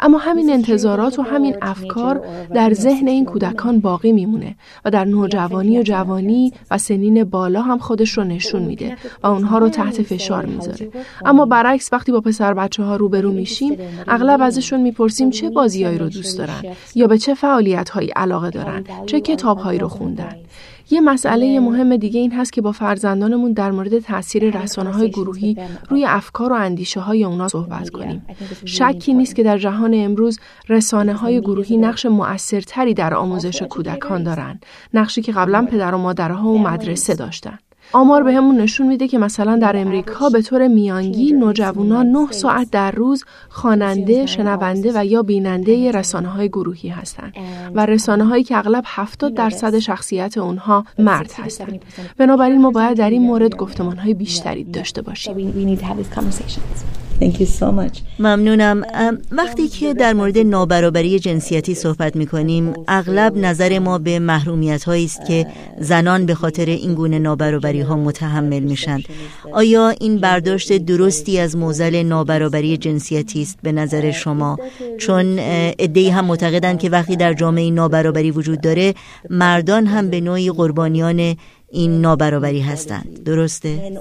اما 0.00 0.18
همین 0.18 0.50
انتظارات 0.50 1.18
و 1.18 1.22
همین 1.22 1.56
افکار 1.62 2.22
در 2.54 2.72
ذهن 2.74 3.08
این 3.08 3.24
کودکان 3.24 3.80
باقی 3.80 4.12
میمونه 4.12 4.56
و 4.84 4.90
در 4.90 5.04
نوجوانی 5.04 5.78
و 5.78 5.82
جوانی 5.82 6.52
و 6.70 6.78
سنین 6.78 7.24
بالا 7.24 7.62
هم 7.62 7.78
خودش 7.78 8.10
رو 8.10 8.24
نشون 8.24 8.62
میده 8.62 8.96
و 9.22 9.26
اونها 9.26 9.58
رو 9.58 9.68
تحت 9.68 10.02
فشار 10.02 10.46
می‌ذاره. 10.68 10.90
اما 11.24 11.46
برعکس 11.46 11.92
وقتی 11.92 12.12
با 12.12 12.20
پسر 12.20 12.54
بچه 12.54 12.82
ها 12.82 12.96
روبرو 12.96 13.32
میشیم 13.32 13.78
اغلب 14.08 14.42
ازشون 14.42 14.80
می‌پرسیم 14.80 15.30
چه 15.30 15.50
بازیهایی 15.50 15.98
رو 15.98 16.08
دوست 16.08 16.38
دارن 16.38 16.62
یا 16.94 17.06
به 17.06 17.18
چه 17.18 17.34
فعالیت 17.34 17.90
هایی 17.90 18.08
علاقه 18.08 18.50
دارن 18.50 18.84
چه 19.06 19.20
کتاب 19.20 19.58
هایی 19.58 19.78
رو 19.78 19.88
خوندن. 19.88 20.36
یه 20.92 21.00
مسئله 21.00 21.60
مهم 21.60 21.96
دیگه 21.96 22.20
این 22.20 22.32
هست 22.32 22.52
که 22.52 22.60
با 22.60 22.72
فرزندانمون 22.72 23.52
در 23.52 23.70
مورد 23.70 23.98
تاثیر 23.98 24.62
رسانه 24.62 24.92
های 24.92 25.10
گروهی 25.10 25.56
روی 25.88 26.04
افکار 26.04 26.52
و 26.52 26.56
اندیشه 26.56 27.00
های 27.00 27.24
اونا 27.24 27.48
صحبت 27.48 27.90
کنیم. 27.90 28.26
شکی 28.64 29.14
نیست 29.14 29.34
که 29.34 29.42
در 29.42 29.58
جهان 29.58 29.94
امروز 29.94 30.40
رسانه 30.68 31.14
های 31.14 31.40
گروهی 31.40 31.76
نقش 31.76 32.06
مؤثرتری 32.06 32.94
در 32.94 33.14
آموزش 33.14 33.62
کودکان 33.62 34.22
دارند. 34.22 34.66
نقشی 34.94 35.22
که 35.22 35.32
قبلا 35.32 35.66
پدر 35.70 35.94
و 35.94 35.98
مادرها 35.98 36.48
و 36.48 36.58
مدرسه 36.58 37.14
داشتن. 37.14 37.58
آمار 37.92 38.22
به 38.22 38.34
همون 38.34 38.60
نشون 38.60 38.86
میده 38.86 39.08
که 39.08 39.18
مثلا 39.18 39.56
در 39.56 39.76
امریکا 39.76 40.28
به 40.28 40.42
طور 40.42 40.68
میانگین 40.68 41.38
نوجوانان 41.38 42.06
9 42.06 42.32
ساعت 42.32 42.70
در 42.70 42.90
روز 42.90 43.24
خواننده، 43.48 44.26
شنونده 44.26 44.92
و 44.94 45.06
یا 45.06 45.22
بیننده 45.22 45.90
رسانه 45.90 46.28
های 46.28 46.48
گروهی 46.48 46.88
هستند 46.88 47.34
و 47.74 47.86
رسانه 47.86 48.24
هایی 48.24 48.44
که 48.44 48.58
اغلب 48.58 48.84
70 48.86 49.34
درصد 49.34 49.78
شخصیت 49.78 50.38
اونها 50.38 50.84
مرد 50.98 51.32
هستند. 51.32 51.80
بنابراین 52.18 52.60
ما 52.60 52.70
باید 52.70 52.96
در 52.96 53.10
این 53.10 53.22
مورد 53.22 53.56
گفتمان 53.56 53.96
های 53.96 54.14
بیشتری 54.14 54.64
داشته 54.64 55.02
باشیم. 55.02 55.34
Thank 57.20 57.40
you 57.40 57.46
so 57.46 57.64
much. 57.64 58.00
ممنونم. 58.18 58.82
وقتی 59.32 59.68
که 59.68 59.94
در 59.94 60.12
مورد 60.12 60.38
نابرابری 60.38 61.18
جنسیتی 61.18 61.74
صحبت 61.74 62.16
می 62.16 62.26
کنیم 62.26 62.72
اغلب 62.88 63.36
نظر 63.36 63.78
ما 63.78 63.98
به 63.98 64.18
محرومیت 64.18 64.84
هایی 64.84 65.04
است 65.04 65.26
که 65.26 65.46
زنان 65.80 66.26
به 66.26 66.34
خاطر 66.34 66.64
این 66.66 66.94
گونه 66.94 67.18
نابرابری 67.18 67.80
ها 67.80 67.96
متحمل 67.96 68.58
میشن. 68.60 68.98
آیا 69.52 69.88
این 69.88 70.18
برداشت 70.18 70.72
درستی 70.72 71.38
از 71.38 71.56
موزل 71.56 72.02
نابرابری 72.02 72.76
جنسیتی 72.76 73.42
است 73.42 73.58
به 73.62 73.72
نظر 73.72 74.10
شما؟ 74.10 74.58
چون 74.98 75.36
ادهی 75.78 76.08
هم 76.08 76.24
معتقدند 76.24 76.78
که 76.78 76.90
وقتی 76.90 77.16
در 77.16 77.32
جامعه 77.32 77.70
نابرابری 77.70 78.30
وجود 78.30 78.60
داره 78.60 78.94
مردان 79.30 79.86
هم 79.86 80.10
به 80.10 80.20
نوعی 80.20 80.50
قربانیان 80.50 81.36
این 81.70 82.00
نابرابری 82.00 82.60
هستند. 82.60 83.24
درسته؟ 83.24 83.92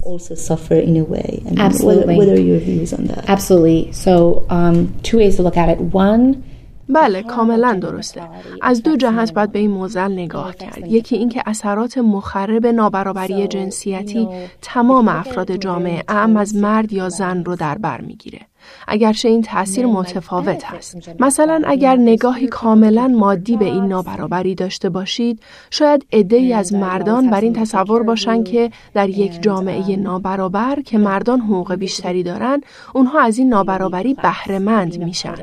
بله 6.89 7.23
کاملا 7.23 7.79
درسته. 7.81 8.21
از 8.61 8.83
دو 8.83 8.95
جهت 8.95 9.33
باید 9.33 9.51
به 9.51 9.59
این 9.59 9.71
موزل 9.71 10.11
نگاه 10.11 10.55
کرد. 10.55 10.87
یکی 10.87 11.15
اینکه 11.15 11.43
اثرات 11.45 11.97
مخرب 11.97 12.65
نابرابری 12.67 13.47
جنسیتی 13.47 14.27
تمام 14.61 15.07
افراد 15.07 15.55
جامعه 15.55 16.03
اعم 16.07 16.37
از 16.37 16.55
مرد 16.55 16.93
یا 16.93 17.09
زن 17.09 17.43
رو 17.43 17.55
در 17.55 17.77
بر 17.77 18.01
می‌گیره. 18.01 18.39
اگرچه 18.87 19.29
این 19.29 19.41
تاثیر 19.41 19.85
متفاوت 19.85 20.63
است. 20.73 21.09
مثلا 21.19 21.61
اگر 21.65 21.95
نگاهی 21.95 22.47
کاملا 22.47 23.07
مادی 23.07 23.57
به 23.57 23.65
این 23.65 23.87
نابرابری 23.87 24.55
داشته 24.55 24.89
باشید، 24.89 25.39
شاید 25.69 26.05
عدهای 26.13 26.53
از 26.53 26.73
مردان 26.73 27.29
بر 27.29 27.41
این 27.41 27.53
تصور 27.53 28.03
باشند 28.03 28.45
که 28.45 28.71
در 28.93 29.09
یک 29.09 29.41
جامعه 29.41 29.95
نابرابر 29.95 30.81
که 30.85 30.97
مردان 30.97 31.39
حقوق 31.39 31.75
بیشتری 31.75 32.23
دارند، 32.23 32.65
اونها 32.93 33.19
از 33.19 33.37
این 33.37 33.49
نابرابری 33.49 34.13
بهرهمند 34.13 35.03
میشن. 35.03 35.35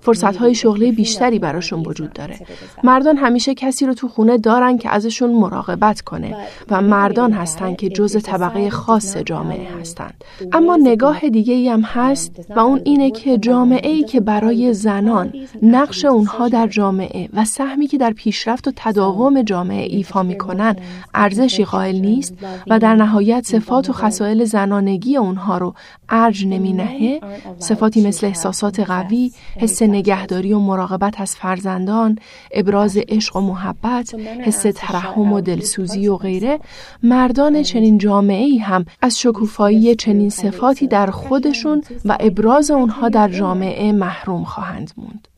فرصتهای 0.00 0.54
شغلی 0.54 0.92
بیشتری 0.92 1.38
براشون 1.38 1.80
وجود 1.86 2.12
داره. 2.12 2.38
مردان 2.84 3.16
همیشه 3.16 3.54
کسی 3.54 3.86
رو 3.86 3.94
تو 3.94 4.08
خونه 4.08 4.38
دارن 4.38 4.78
که 4.78 4.90
ازشون 4.90 5.32
مراقبت 5.32 6.00
کنه 6.00 6.36
و 6.70 6.80
مردان 6.82 7.32
هستند 7.32 7.76
که 7.76 7.88
جز 7.88 8.22
طبقه 8.22 8.70
خاص 8.70 9.16
جامعه 9.16 9.68
هستند. 9.80 10.24
اما 10.52 10.76
نگاه 10.76 11.28
دیگه 11.28 11.54
ای 11.54 11.68
هم 11.68 11.80
هست 11.80 12.46
و 12.56 12.60
اون 12.68 12.80
اینه 12.84 13.10
که 13.10 13.38
جامعه 13.38 13.90
ای 13.90 14.02
که 14.02 14.20
برای 14.20 14.74
زنان 14.74 15.32
نقش 15.62 16.04
اونها 16.04 16.48
در 16.48 16.66
جامعه 16.66 17.28
و 17.32 17.44
سهمی 17.44 17.86
که 17.86 17.98
در 17.98 18.10
پیشرفت 18.10 18.68
و 18.68 18.72
تداوم 18.76 19.42
جامعه 19.42 19.86
ایفا 19.90 20.22
می‌کنن 20.22 20.76
ارزشی 21.14 21.64
قائل 21.64 22.00
نیست 22.00 22.34
و 22.70 22.78
در 22.78 22.94
نهایت 22.94 23.46
صفات 23.46 23.90
و 23.90 23.92
خصایل 23.92 24.44
زنانگی 24.44 25.16
اونها 25.16 25.58
رو 25.58 25.74
ارج 26.08 26.46
نمی 26.46 26.72
نهه 26.72 27.20
صفاتی 27.58 28.08
مثل 28.08 28.26
احساسات 28.26 28.80
قوی، 28.80 29.32
حس 29.56 29.82
نگهداری 29.82 30.52
و 30.52 30.58
مراقبت 30.58 31.20
از 31.20 31.36
فرزندان، 31.36 32.18
ابراز 32.52 32.98
عشق 33.08 33.36
و 33.36 33.40
محبت، 33.40 34.14
حس 34.40 34.66
ترحم 34.74 35.32
و 35.32 35.40
دلسوزی 35.40 36.08
و 36.08 36.16
غیره. 36.16 36.58
مردان 37.02 37.62
چنین 37.62 37.98
جامعه 37.98 38.44
ای 38.44 38.58
هم 38.58 38.84
از 39.02 39.20
شکوفایی 39.20 39.94
چنین 39.94 40.30
صفاتی 40.30 40.86
در 40.86 41.10
خودشون 41.10 41.82
و 42.04 42.16
ابراز 42.20 42.57
اونها 42.70 43.08
در 43.08 43.28
جامعه 43.28 43.92
محروم 43.92 44.44
خواهند 44.44 44.92
موند. 44.96 45.28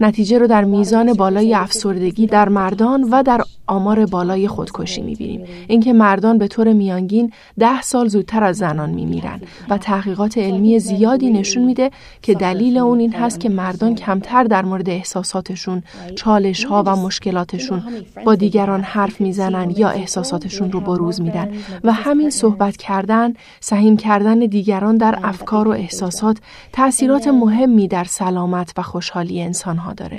نتیجه 0.00 0.38
رو 0.38 0.46
در 0.46 0.64
میزان 0.64 1.12
بالای 1.12 1.54
افسردگی 1.54 2.26
در 2.26 2.48
مردان 2.48 3.08
و 3.10 3.22
در 3.22 3.40
آمار 3.72 4.06
بالای 4.06 4.48
خودکشی 4.48 5.02
می‌بینیم. 5.02 5.44
اینکه 5.68 5.92
مردان 5.92 6.38
به 6.38 6.48
طور 6.48 6.72
میانگین 6.72 7.32
ده 7.58 7.82
سال 7.82 8.08
زودتر 8.08 8.44
از 8.44 8.56
زنان 8.56 8.90
میمیرن 8.90 9.40
و 9.68 9.78
تحقیقات 9.78 10.38
علمی 10.38 10.78
زیادی 10.78 11.30
نشون 11.30 11.64
میده 11.64 11.90
که 12.22 12.34
دلیل 12.34 12.78
اون 12.78 12.98
این 12.98 13.12
هست 13.12 13.40
که 13.40 13.48
مردان 13.48 13.94
کمتر 13.94 14.44
در 14.44 14.64
مورد 14.64 14.88
احساساتشون 14.90 15.82
چالش 16.16 16.64
ها 16.64 16.82
و 16.86 16.96
مشکلاتشون 16.96 17.82
با 18.24 18.34
دیگران 18.34 18.80
حرف 18.80 19.20
می‌زنن 19.20 19.74
یا 19.76 19.88
احساساتشون 19.88 20.72
رو 20.72 20.80
بروز 20.80 21.20
میدن. 21.20 21.48
و 21.84 21.92
همین 21.92 22.30
صحبت 22.30 22.76
کردن 22.76 23.34
سهیم 23.60 23.96
کردن 23.96 24.38
دیگران 24.38 24.96
در 24.96 25.18
افکار 25.22 25.68
و 25.68 25.70
احساسات 25.70 26.36
تاثیرات 26.72 27.28
مهمی 27.28 27.88
در 27.88 28.04
سلامت 28.04 28.72
و 28.76 28.82
خوشحالی 28.82 29.42
انسان 29.42 29.76
ها 29.76 29.92
داره. 29.92 30.18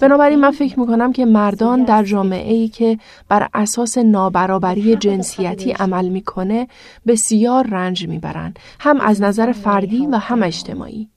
بنابراین 0.00 0.38
من 0.40 0.50
فکر 0.50 0.80
می‌کنم 0.80 1.12
که 1.12 1.24
مردان 1.24 1.84
در 1.84 2.04
جامعه 2.04 2.52
ای 2.54 2.68
که 2.68 2.79
بر 3.28 3.48
اساس 3.54 3.98
نابرابری 3.98 4.96
جنسیتی 4.96 5.70
عمل 5.72 6.08
می‌کنه 6.08 6.68
بسیار 7.06 7.66
رنج 7.66 8.08
می‌برند 8.08 8.58
هم 8.80 9.00
از 9.00 9.22
نظر 9.22 9.52
فردی 9.52 10.06
و 10.06 10.16
هم 10.16 10.42
اجتماعی. 10.42 11.08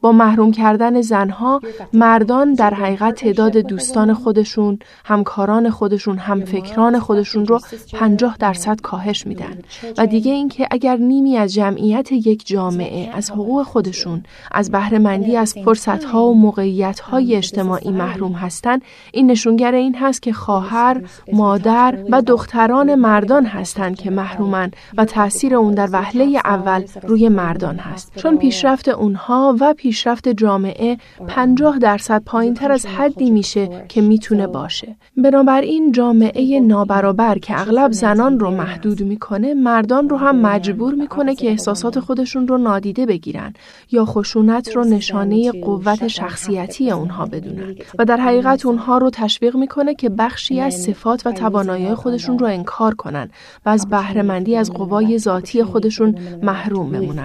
با 0.00 0.12
محروم 0.12 0.52
کردن 0.52 1.00
زنها 1.00 1.60
مردان 1.92 2.54
در 2.54 2.74
حقیقت 2.74 3.14
تعداد 3.14 3.56
دوستان 3.56 4.14
خودشون 4.14 4.78
همکاران 5.04 5.70
خودشون 5.70 6.18
هم 6.18 6.44
فکران 6.44 6.98
خودشون 6.98 7.46
رو 7.46 7.60
50 7.92 8.36
درصد 8.38 8.80
کاهش 8.80 9.26
میدن. 9.26 9.58
و 9.98 10.06
دیگه 10.06 10.32
اینکه 10.32 10.68
اگر 10.70 10.96
نیمی 10.96 11.36
از 11.36 11.54
جمعیت 11.54 12.12
یک 12.12 12.46
جامعه 12.46 13.10
از 13.14 13.30
حقوق 13.30 13.62
خودشون 13.62 14.22
از 14.52 14.70
بهرهمندی 14.70 15.36
از 15.36 15.54
فرصتها 15.64 16.26
و 16.26 16.34
موقعیتهای 16.34 17.36
اجتماعی 17.36 17.90
محروم 17.90 18.32
هستند 18.32 18.82
این 19.12 19.30
نشونگر 19.30 19.74
این 19.74 19.94
هست 19.94 20.22
که 20.22 20.32
خواهر 20.32 21.02
مادر 21.32 21.98
و 22.10 22.22
دختران 22.22 22.94
مردان 22.94 23.46
هستند 23.46 23.96
که 23.96 24.10
محرومن 24.10 24.70
و 24.96 25.04
تاثیر 25.04 25.54
اون 25.54 25.74
در 25.74 25.88
وهله 25.92 26.40
اول 26.44 26.84
روی 27.02 27.28
مردان 27.28 27.76
هست. 27.76 28.12
چون 28.16 28.38
پیشرفت 28.38 28.88
اونها 28.88 29.56
و 29.60 29.74
پیشرفت 29.86 30.28
جامعه 30.28 30.96
50 31.28 31.78
درصد 31.78 32.22
پایین 32.24 32.54
تر 32.54 32.72
از 32.72 32.86
حدی 32.86 33.30
میشه 33.30 33.86
که 33.88 34.00
می‌تونه 34.00 34.46
باشه. 34.46 34.96
بنابراین 35.16 35.92
جامعه 35.92 36.60
نابرابر 36.60 37.38
که 37.38 37.60
اغلب 37.60 37.92
زنان 37.92 38.40
رو 38.40 38.50
محدود 38.50 39.02
می‌کنه 39.02 39.54
مردان 39.54 40.08
رو 40.08 40.16
هم 40.16 40.40
مجبور 40.40 40.94
می‌کنه 40.94 41.34
که 41.34 41.48
احساسات 41.48 42.00
خودشون 42.00 42.48
رو 42.48 42.58
نادیده 42.58 43.06
بگیرن 43.06 43.52
یا 43.90 44.04
خشونت 44.04 44.76
رو 44.76 44.84
نشانه 44.84 45.52
قوت 45.52 46.08
شخصیتی 46.08 46.90
اونها 46.90 47.26
بدونن 47.26 47.74
و 47.98 48.04
در 48.04 48.16
حقیقت 48.16 48.66
اونها 48.66 48.98
رو 48.98 49.10
تشویق 49.10 49.56
می‌کنه 49.56 49.94
که 49.94 50.08
بخشی 50.08 50.60
از 50.60 50.74
صفات 50.74 51.26
و 51.26 51.32
توانایی 51.32 51.94
خودشون 51.94 52.38
رو 52.38 52.46
انکار 52.46 52.94
کنن 52.94 53.30
و 53.66 53.68
از 53.68 53.88
بهرهمندی 53.88 54.56
از 54.56 54.72
قوای 54.72 55.18
ذاتی 55.18 55.62
خودشون 55.62 56.18
محروم 56.42 56.90
بمونن. 56.90 57.22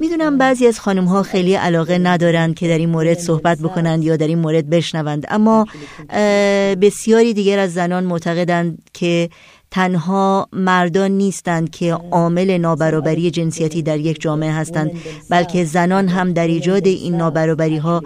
می‌دونم 0.00 0.38
بعضی 0.38 0.66
از 0.66 0.80
خانم 0.80 1.04
ها 1.04 1.22
خیلی 1.22 1.54
علاقه 1.54 1.98
ندارند 1.98 2.54
که 2.54 2.68
در 2.68 2.78
این 2.78 2.88
مورد 2.88 3.18
صحبت 3.18 3.58
بکنند 3.58 4.04
یا 4.04 4.16
در 4.16 4.26
این 4.26 4.38
مورد 4.38 4.70
بشنوند 4.70 5.26
اما 5.28 5.66
بسیاری 6.82 7.34
دیگر 7.34 7.58
از 7.58 7.74
زنان 7.74 8.04
معتقدند 8.04 8.78
که 8.92 9.30
تنها 9.70 10.48
مردان 10.52 11.10
نیستند 11.10 11.70
که 11.70 11.92
عامل 11.92 12.58
نابرابری 12.58 13.30
جنسیتی 13.30 13.82
در 13.82 13.98
یک 13.98 14.20
جامعه 14.20 14.52
هستند 14.52 14.90
بلکه 15.30 15.64
زنان 15.64 16.08
هم 16.08 16.32
در 16.32 16.46
ایجاد 16.46 16.86
این 16.86 17.16
نابرابری 17.16 17.76
ها 17.76 18.02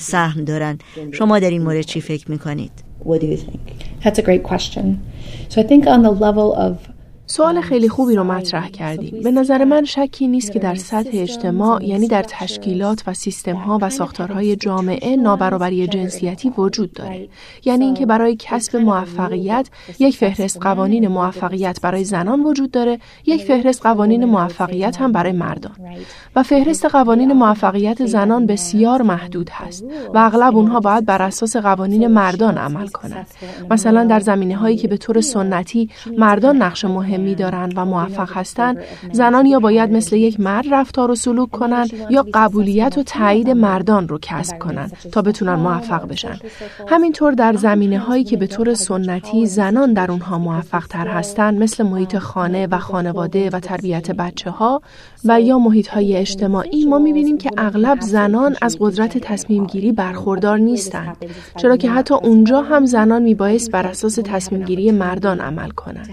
سهم 0.00 0.44
دارند 0.44 0.82
شما 1.12 1.38
در 1.38 1.50
این 1.50 1.62
مورد 1.62 1.80
چی 1.80 2.00
فکر 2.00 2.30
می‌کنید؟ 2.30 2.72
What 3.04 3.20
do 3.20 3.26
you 3.26 3.36
think? 3.36 3.64
That's 4.02 4.18
a 4.18 4.22
great 4.22 4.42
question. 4.42 5.13
So 5.48 5.60
I 5.60 5.64
think 5.64 5.86
on 5.86 6.02
the 6.02 6.10
level 6.10 6.54
of 6.54 6.88
سوال 7.26 7.60
خیلی 7.60 7.88
خوبی 7.88 8.16
رو 8.16 8.24
مطرح 8.24 8.68
کردیم. 8.68 9.22
به 9.22 9.30
نظر 9.30 9.64
من 9.64 9.84
شکی 9.84 10.28
نیست 10.28 10.52
که 10.52 10.58
در 10.58 10.74
سطح 10.74 11.10
اجتماع 11.12 11.84
یعنی 11.84 12.08
در 12.08 12.22
تشکیلات 12.22 13.02
و 13.06 13.14
سیستم 13.14 13.56
ها 13.56 13.78
و 13.82 13.90
ساختارهای 13.90 14.56
جامعه 14.56 15.16
نابرابری 15.16 15.86
جنسیتی 15.86 16.50
وجود 16.50 16.92
داره. 16.92 17.28
یعنی 17.64 17.84
اینکه 17.84 18.06
برای 18.06 18.36
کسب 18.38 18.76
موفقیت 18.76 19.68
یک 19.98 20.16
فهرست 20.16 20.62
قوانین 20.62 21.08
موفقیت 21.08 21.80
برای 21.82 22.04
زنان 22.04 22.42
وجود 22.42 22.70
داره، 22.70 22.98
یک 23.26 23.44
فهرست 23.44 23.82
قوانین 23.82 24.24
موفقیت 24.24 25.00
هم 25.00 25.12
برای 25.12 25.32
مردان. 25.32 25.76
و 26.36 26.42
فهرست 26.42 26.84
قوانین 26.84 27.32
موفقیت 27.32 28.06
زنان 28.06 28.46
بسیار 28.46 29.02
محدود 29.02 29.50
هست 29.50 29.84
و 30.14 30.18
اغلب 30.18 30.56
اونها 30.56 30.80
باید 30.80 31.06
بر 31.06 31.22
اساس 31.22 31.56
قوانین 31.56 32.06
مردان 32.06 32.58
عمل 32.58 32.86
کنند. 32.86 33.26
مثلا 33.70 34.04
در 34.04 34.20
زمینه 34.20 34.56
هایی 34.56 34.76
که 34.76 34.88
به 34.88 34.96
طور 34.96 35.20
سنتی 35.20 35.90
مردان 36.18 36.56
نقش 36.56 36.84
مهم 36.84 37.13
مهمی 37.18 37.34
دارند 37.34 37.72
و 37.76 37.84
موفق 37.84 38.32
هستند 38.32 38.78
زنان 39.12 39.46
یا 39.46 39.60
باید 39.60 39.92
مثل 39.92 40.16
یک 40.16 40.40
مرد 40.40 40.64
رفتار 40.70 41.10
و 41.10 41.14
سلوک 41.14 41.50
کنند 41.50 41.90
یا 42.10 42.26
قبولیت 42.34 42.98
و 42.98 43.02
تایید 43.02 43.50
مردان 43.50 44.08
رو 44.08 44.18
کسب 44.22 44.58
کنند 44.58 44.92
تا 45.12 45.22
بتونن 45.22 45.54
موفق 45.54 46.08
بشن 46.08 46.38
همینطور 46.88 47.32
در 47.32 47.52
زمینه 47.52 47.98
هایی 47.98 48.24
که 48.24 48.36
به 48.36 48.46
طور 48.46 48.74
سنتی 48.74 49.46
زنان 49.46 49.92
در 49.92 50.10
اونها 50.10 50.38
موفق 50.38 50.86
تر 50.86 51.08
هستند 51.08 51.62
مثل 51.62 51.84
محیط 51.84 52.18
خانه 52.18 52.66
و 52.66 52.78
خانواده 52.78 53.50
و 53.50 53.60
تربیت 53.60 54.10
بچه 54.10 54.50
ها 54.50 54.82
و 55.24 55.40
یا 55.40 55.58
محیط 55.58 55.88
های 55.88 56.16
اجتماعی 56.16 56.84
ما 56.84 56.98
می‌بینیم 56.98 57.38
که 57.38 57.50
اغلب 57.56 58.00
زنان 58.00 58.56
از 58.62 58.76
قدرت 58.80 59.18
تصمیم 59.18 59.66
گیری 59.66 59.92
برخوردار 59.92 60.58
نیستند 60.58 61.16
چرا 61.56 61.76
که 61.76 61.90
حتی 61.90 62.14
اونجا 62.14 62.62
هم 62.62 62.86
زنان 62.86 63.22
میبایست 63.22 63.70
بر 63.70 63.86
اساس 63.86 64.18
تصمیم 64.24 64.62
گیری 64.64 64.90
مردان 64.90 65.40
عمل 65.40 65.70
کنند 65.70 66.08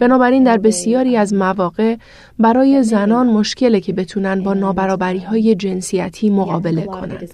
بنابراین 0.00 0.31
در 0.40 0.58
بسیاری 0.58 1.16
از 1.16 1.34
مواقع 1.34 1.96
برای 2.38 2.82
زنان 2.82 3.26
مشکله 3.26 3.80
که 3.80 3.92
بتونن 3.92 4.42
با 4.42 4.54
نابرابری 4.54 5.18
های 5.18 5.54
جنسیتی 5.54 6.30
مقابله 6.30 6.84
کنند. 6.84 7.30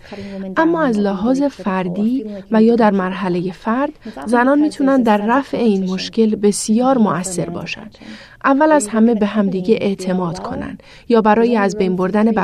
اما 0.56 0.82
از 0.82 0.98
لحاظ 0.98 1.42
فردی 1.42 2.24
و 2.50 2.62
یا 2.62 2.76
در 2.76 2.90
مرحله 2.90 3.52
فرد 3.52 3.92
زنان 4.26 4.60
می‌تونن 4.60 5.02
در 5.02 5.16
رفع 5.16 5.56
این 5.56 5.90
مشکل 5.90 6.34
بسیار 6.34 6.98
مؤثر 6.98 7.50
باشند. 7.50 7.98
اول 8.44 8.72
از 8.72 8.88
همه 8.88 9.14
به 9.14 9.26
همدیگه 9.26 9.78
اعتماد 9.80 10.38
کنند 10.38 10.82
یا 11.08 11.20
برای 11.20 11.56
از 11.56 11.76
بین 11.76 11.96
بردن 11.96 12.34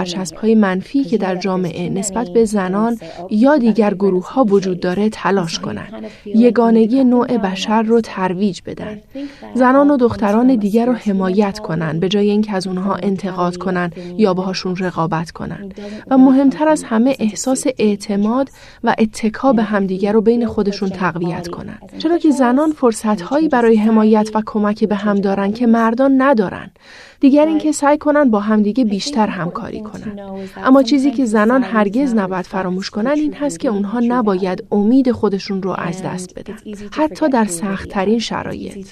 های 0.43 0.55
منفی 0.55 1.05
که 1.05 1.19
در 1.19 1.37
جامعه 1.37 1.89
نسبت 1.89 2.29
به 2.29 2.45
زنان 2.45 2.99
یا 3.31 3.57
دیگر 3.57 3.95
گروه 3.95 4.33
ها 4.33 4.45
وجود 4.45 4.81
داره 4.81 5.09
تلاش 5.09 5.59
کنند. 5.59 6.05
یگانگی 6.25 7.05
نوع 7.05 7.39
بشر 7.39 7.83
رو 7.83 8.01
ترویج 8.01 8.61
بدن. 8.67 9.01
زنان 9.55 9.91
و 9.91 9.97
دختران 9.97 10.57
دیگر 10.57 10.87
رو 10.87 10.93
حمایت 10.93 11.59
کنند 11.59 12.01
به 12.01 12.09
جای 12.09 12.31
اینکه 12.31 12.53
از 12.53 12.67
اونها 12.67 12.95
انتقاد 12.95 13.57
کنند 13.57 13.95
یا 14.17 14.35
باهاشون 14.35 14.77
رقابت 14.77 15.31
کنند. 15.31 15.75
و 16.11 16.19
مهمتر 16.19 16.69
از 16.69 16.85
همه 16.85 17.17
احساس 17.19 17.65
اعتماد 17.79 18.51
و 18.85 18.95
اتکا 18.99 19.53
به 19.53 19.63
همدیگر 19.63 20.13
رو 20.13 20.21
بین 20.21 20.47
خودشون 20.47 20.89
تقویت 20.89 21.49
کنند. 21.49 21.93
چرا 21.99 22.19
که 22.19 22.31
زنان 22.31 22.73
فرصت 22.73 23.21
هایی 23.21 23.49
برای 23.49 23.77
حمایت 23.77 24.31
و 24.35 24.43
کمک 24.47 24.85
به 24.85 24.95
هم 24.95 25.15
دارن 25.15 25.53
که 25.53 25.67
مردان 25.85 26.23
ندارن. 26.23 26.71
دیگر 27.25 27.47
اینکه 27.47 27.73
سعی 27.73 27.99
کنن 27.99 28.31
با 28.31 28.41
همدیگه 28.41 28.85
بیشتر 28.85 29.27
همکاری 29.27 29.81
کنن. 29.81 30.19
اما 30.57 30.83
چیزی 30.83 31.11
که 31.11 31.25
زنان 31.25 31.63
هرگز 31.63 32.15
نباید 32.15 32.47
فراموش 32.47 32.91
کنن 32.91 33.11
این 33.11 33.35
هست 33.35 33.61
که 33.61 33.69
اونها 33.69 34.01
نباید 34.01 34.65
امید 34.73 35.13
خودشون 35.13 35.63
رو 35.63 35.75
از 35.79 36.03
دست 36.03 36.39
بدن. 36.39 36.55
حتی 36.93 37.29
در 37.29 37.45
سختترین 37.45 38.19
شرایط. 38.19 38.89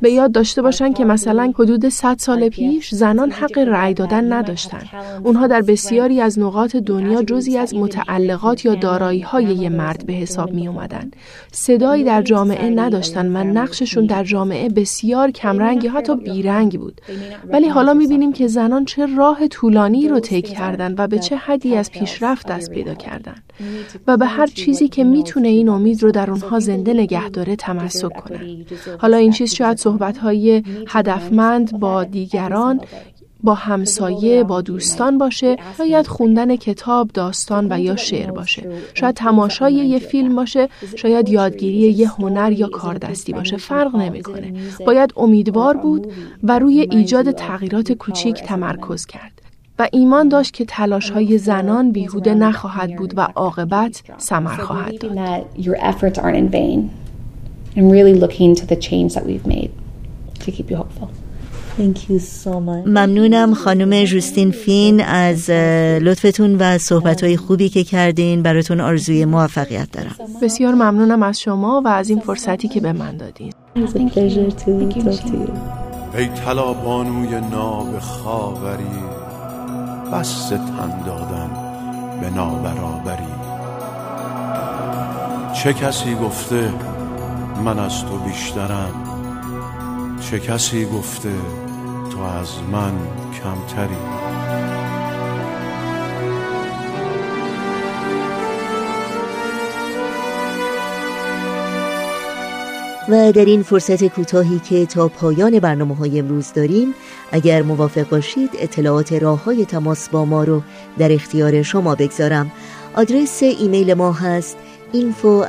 به 0.00 0.10
یاد 0.10 0.32
داشته 0.32 0.62
باشن 0.62 0.92
که 0.92 1.04
مثلا 1.04 1.52
حدود 1.58 1.88
100 1.88 2.16
سال 2.18 2.48
پیش 2.48 2.94
زنان 2.94 3.30
حق 3.30 3.58
رأی 3.58 3.94
دادن 3.94 4.32
نداشتن. 4.32 4.82
اونها 5.24 5.46
در 5.46 5.62
بسیاری 5.62 6.20
از 6.20 6.38
نقاط 6.38 6.76
دنیا 6.76 7.22
جزی 7.22 7.58
از 7.58 7.74
متعلقات 7.74 8.64
یا 8.64 8.74
دارایی 8.74 9.20
های 9.20 9.44
یه 9.44 9.68
مرد 9.68 10.06
به 10.06 10.12
حساب 10.12 10.52
می 10.52 10.68
اومدن 10.68 11.10
صدایی 11.52 12.04
در 12.04 12.22
جامعه 12.22 12.70
نداشتن 12.70 13.36
و 13.36 13.44
نقششون 13.44 14.06
در 14.06 14.24
جامعه 14.24 14.68
بسیار 14.68 15.30
کمرنگ 15.30 15.88
حتی 15.88 16.16
بیرنگ 16.16 16.78
بود 16.78 17.00
ولی 17.48 17.65
حالا 17.68 17.94
می‌بینیم 17.94 18.32
که 18.32 18.46
زنان 18.46 18.84
چه 18.84 19.06
راه 19.16 19.48
طولانی 19.48 20.08
رو 20.08 20.20
طی 20.20 20.42
کردن 20.42 20.94
و 20.98 21.06
به 21.06 21.18
چه 21.18 21.36
حدی 21.36 21.76
از 21.76 21.90
پیشرفت 21.90 22.46
دست 22.46 22.70
پیدا 22.70 22.94
کردن. 22.94 23.34
و 24.06 24.16
به 24.16 24.26
هر 24.26 24.46
چیزی 24.46 24.88
که 24.88 25.04
می‌تونه 25.04 25.48
این 25.48 25.68
امید 25.68 26.02
رو 26.02 26.10
در 26.10 26.30
اونها 26.30 26.60
زنده 26.60 26.92
نگه 26.92 27.28
داره 27.28 27.56
تمسک 27.56 28.12
کنن 28.12 28.64
حالا 28.98 29.16
این 29.16 29.32
چیز 29.32 29.54
شاید 29.54 29.78
صحبتهای 29.78 30.62
هدفمند 30.88 31.80
با 31.80 32.04
دیگران 32.04 32.80
با 33.46 33.54
همسایه 33.54 34.44
با 34.44 34.60
دوستان 34.60 35.18
باشه 35.18 35.56
شاید 35.78 36.06
خوندن 36.06 36.56
کتاب 36.56 37.10
داستان 37.14 37.66
و 37.70 37.80
یا 37.80 37.96
شعر 37.96 38.30
باشه. 38.30 38.68
شاید 38.94 39.14
تماشای 39.14 39.74
یه 39.74 39.98
فیلم 39.98 40.36
باشه 40.36 40.68
شاید 40.96 41.28
یادگیری 41.28 41.76
یه 41.76 42.08
هنر 42.08 42.52
یا 42.52 42.68
کاردستی 42.68 43.32
باشه. 43.32 43.56
فرق 43.56 43.96
نمی‌کنه. 43.96 44.52
باید 44.86 45.12
امیدوار 45.16 45.76
بود 45.76 46.12
و 46.42 46.58
روی 46.58 46.88
ایجاد 46.90 47.30
تغییرات 47.30 47.92
کوچیک 47.92 48.42
تمرکز 48.42 49.06
کرد. 49.06 49.32
و 49.78 49.88
ایمان 49.92 50.28
داشت 50.28 50.52
که 50.52 50.64
تلاش 50.64 51.10
های 51.10 51.38
زنان 51.38 51.92
بیهوده 51.92 52.34
نخواهد 52.34 52.96
بود 52.96 53.14
و 53.16 53.20
عاقبت 53.20 54.02
ثمر 54.20 54.56
خواهد 54.56 54.98
داد. 54.98 55.18
ممنونم 62.86 63.54
خانم 63.54 64.04
جوستین 64.04 64.50
فین 64.50 65.04
از 65.04 65.50
لطفتون 66.00 66.56
و 66.58 66.78
صحبتهای 66.78 67.36
خوبی 67.36 67.68
که 67.68 67.84
کردین. 67.84 68.42
براتون 68.42 68.80
آرزوی 68.80 69.24
موفقیت 69.24 69.88
دارم. 69.92 70.16
بسیار 70.42 70.74
ممنونم 70.74 71.22
از 71.22 71.40
شما 71.40 71.82
و 71.84 71.88
از 71.88 72.10
این 72.10 72.20
فرصتی 72.20 72.68
که 72.68 72.80
به 72.80 72.92
من 72.92 73.16
دادین. 73.16 73.52
ای 76.16 76.26
طلا 76.26 76.72
بانوی 76.72 77.40
ناب 77.50 77.98
خاوری 77.98 78.84
بس 80.12 80.48
تن 80.48 81.02
دادن 81.06 81.50
به 82.20 82.30
نابرابری. 82.30 83.36
چه 85.62 85.72
کسی 85.72 86.14
گفته 86.14 86.72
من 87.64 87.78
از 87.78 88.04
تو 88.04 88.18
بیشترم؟ 88.18 89.02
چه 90.20 90.40
کسی 90.40 90.84
گفته 90.84 91.32
تو 92.16 92.22
از 92.22 92.48
من 92.72 92.92
کمتری. 93.42 93.96
و 103.08 103.32
در 103.32 103.44
این 103.44 103.62
فرصت 103.62 104.04
کوتاهی 104.04 104.58
که 104.58 104.86
تا 104.86 105.08
پایان 105.08 105.58
برنامه 105.58 105.96
های 105.96 106.18
امروز 106.18 106.52
داریم 106.52 106.94
اگر 107.32 107.62
موافق 107.62 108.08
باشید 108.08 108.50
اطلاعات 108.58 109.12
راه 109.12 109.44
های 109.44 109.64
تماس 109.64 110.08
با 110.08 110.24
ما 110.24 110.44
رو 110.44 110.62
در 110.98 111.12
اختیار 111.12 111.62
شما 111.62 111.94
بگذارم. 111.94 112.52
آدرس 112.94 113.42
ایمیل 113.42 113.94
ما 113.94 114.12
هست 114.12 114.56
info 114.92 115.44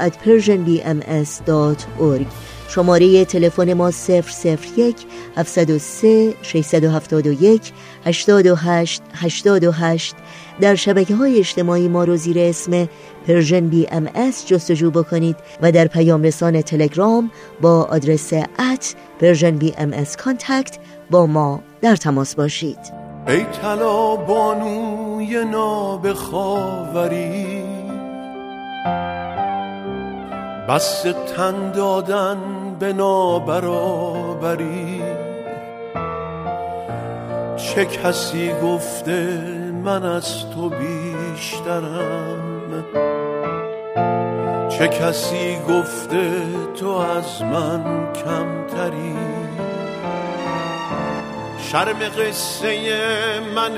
شماره 2.68 3.26
تلفن 3.26 3.74
ما 3.74 3.92
001 3.92 4.96
703 5.38 6.34
671 6.42 7.74
828 8.06 9.02
828 9.14 10.16
در 10.62 10.76
شبکه 10.76 11.16
های 11.16 11.40
اجتماعی 11.40 11.88
ما 11.88 12.04
رو 12.04 12.16
زیر 12.16 12.40
اسم 12.40 12.90
Persian 13.28 13.68
BM 13.68 14.10
جستجو 14.48 14.92
بکنید 14.92 15.36
و 15.62 15.72
در 15.72 15.88
پیام 15.88 16.24
رسان 16.24 16.62
تلگرام 16.62 17.32
با 17.62 17.84
آدرس 17.84 18.34
at 18.34 18.96
Persian 19.20 19.58
BM 19.58 20.06
contact 20.18 20.78
با 21.12 21.26
ما 21.26 21.62
در 21.82 21.96
تماس 21.96 22.36
باشید. 22.36 22.80
ای 23.28 23.44
طلا 23.62 24.16
بانوی 24.16 25.46
ناب 25.46 25.86
خاوری 25.86 26.88
بس 30.68 31.02
تن 31.36 31.72
دادن 31.72 32.38
به 32.80 32.94
نابرابری. 32.94 34.48
چه 37.58 37.86
کسی 37.86 38.52
گفته 38.64 39.42
من 39.84 40.04
از 40.04 40.50
تو 40.50 40.70
بیشترم؟ 40.70 42.38
چه 44.70 44.88
کسی 44.88 45.58
گفته 45.70 46.32
تو 46.80 46.90
از 46.90 47.42
من 47.42 48.14
کمتری؟ 48.14 49.16
شرم 51.72 52.00
قصه 52.00 52.80
من 53.56 53.72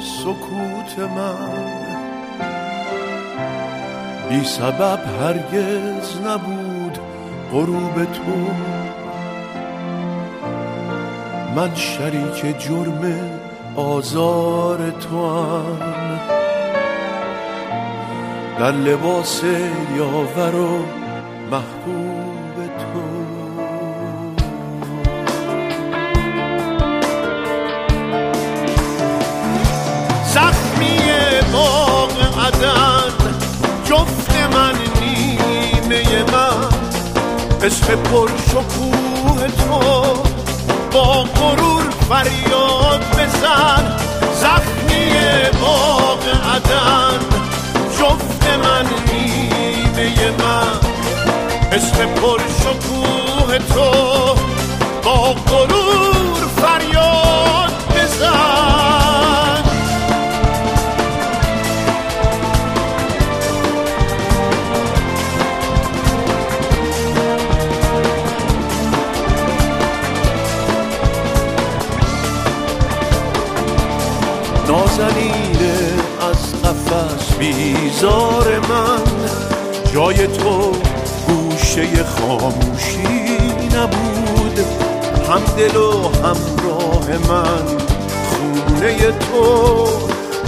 سکوت 0.00 0.98
من. 0.98 1.81
بی 4.32 4.44
سبب 4.44 5.00
هرگز 5.20 6.20
نبود 6.26 6.98
غروب 7.52 8.04
تو. 8.04 8.46
من 11.56 11.74
شریک 11.74 12.58
جرم 12.58 13.30
آزار 13.76 14.90
تو 14.90 15.30
هم 15.30 16.20
در 18.58 18.72
لباس 18.72 19.42
یاور 19.96 20.54
و 20.54 20.84
محبوب 21.50 22.01
عشق 37.64 37.94
پر 37.94 38.28
شکوه 38.48 39.46
تو 39.46 39.78
با 40.92 41.22
غرور 41.22 41.90
فریاد 42.08 43.00
بزن. 43.00 43.96
زخمی 44.34 45.12
باغ 45.60 46.28
عدن 46.28 47.18
جفت 47.98 48.46
من 48.64 48.86
نیمه 49.12 50.30
من. 50.30 50.80
عشق 51.72 52.04
پر 52.04 52.38
شکوه 52.38 53.58
تو 53.58 53.90
با 55.04 55.32
غرور 55.32 56.42
فریاد 56.56 57.72
بزن. 57.96 58.71
نازنین 75.02 75.56
از 76.20 76.62
قفس 76.62 77.34
بیزار 77.34 78.58
من. 78.58 79.02
جای 79.94 80.26
تو 80.26 80.72
گوشه 81.26 82.04
خاموشی 82.04 83.24
نبود. 83.76 84.58
هم 85.28 85.42
دل 85.56 85.76
و 85.76 86.08
همراه 86.08 87.08
من. 87.28 87.66
خونه 88.28 89.12
تو 89.12 89.86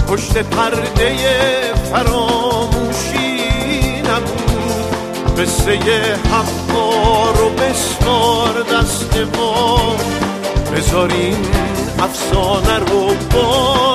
پشت 0.07 0.37
پرده 0.37 1.15
فراموشی 1.91 3.37
نبود. 4.01 5.39
قصه 5.39 5.79
حقا 6.31 7.31
رو 7.31 7.49
بسپار 7.49 8.63
دست 8.73 9.17
ما. 9.37 9.95
بذارین 10.75 11.37
افسانه 11.99 12.79
رو 12.79 13.15
باد 13.33 13.94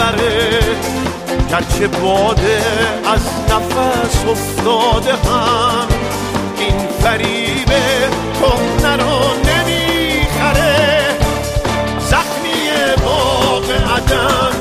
ببره. 0.00 0.60
گرچه 1.50 1.86
باده 1.88 2.62
از 3.06 3.20
نفس 3.50 4.24
افتاده 4.30 5.12
هم. 5.12 5.88
این 6.58 6.88
فریبه 7.02 7.82
کهنه 8.40 8.96
رو 8.96 9.20
نمی‌خره. 9.44 11.02
زخمی 12.00 12.70
باغ 13.04 13.70
عدن 13.70 14.52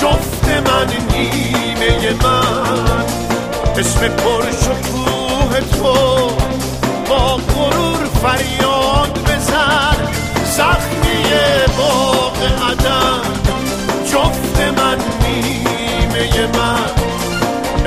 جفت 0.00 0.48
من 0.48 0.88
نیمه 1.12 2.12
من. 2.22 3.04
اسم 3.78 4.08
پر 4.08 4.42
شکوه 4.42 5.60
تو 5.60 5.94
با 7.08 7.36
غرور 7.36 8.04
فریاد 8.22 9.18
بزن. 9.24 9.96
زخمی 10.44 11.09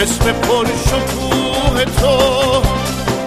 اسم 0.04 0.32
پر 0.32 0.66
شکوه 0.66 1.86
تو 1.86 2.18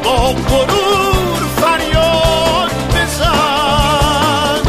با 0.04 0.32
غرور 0.32 1.42
فریاد 1.56 2.70
بزن. 2.94 4.62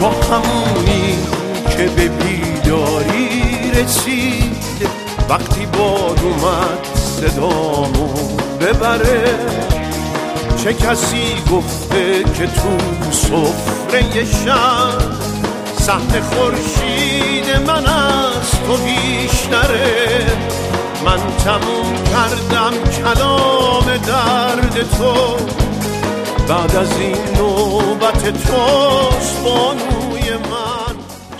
تو 0.00 0.06
همونی 0.06 1.18
که 1.76 1.84
به 1.96 2.08
بیداری 2.08 3.70
رسید 3.70 4.62
وقتی 5.28 5.66
باد 5.66 6.20
اومد 6.22 6.91
صدامو 7.22 8.08
ببره. 8.60 9.24
چه 10.56 10.74
کسی 10.74 11.34
گفته 11.52 12.22
که 12.22 12.46
تو 12.46 12.78
سفره 13.10 14.24
شب 14.24 14.98
سهم 15.78 16.20
خورشید 16.20 17.56
من 17.66 17.86
از 17.86 18.50
تو 18.66 18.76
بیشتره. 18.76 20.26
من 21.04 21.18
تموم 21.44 22.04
کردم 22.04 22.72
کلام 23.02 23.84
درد 23.84 24.90
تو. 24.98 25.36
بعد 26.48 26.76
از 26.76 26.98
این 26.98 27.16
نوبت 27.38 28.22
توست 28.22 29.42
بانوی 29.44 29.92
من 29.92 30.01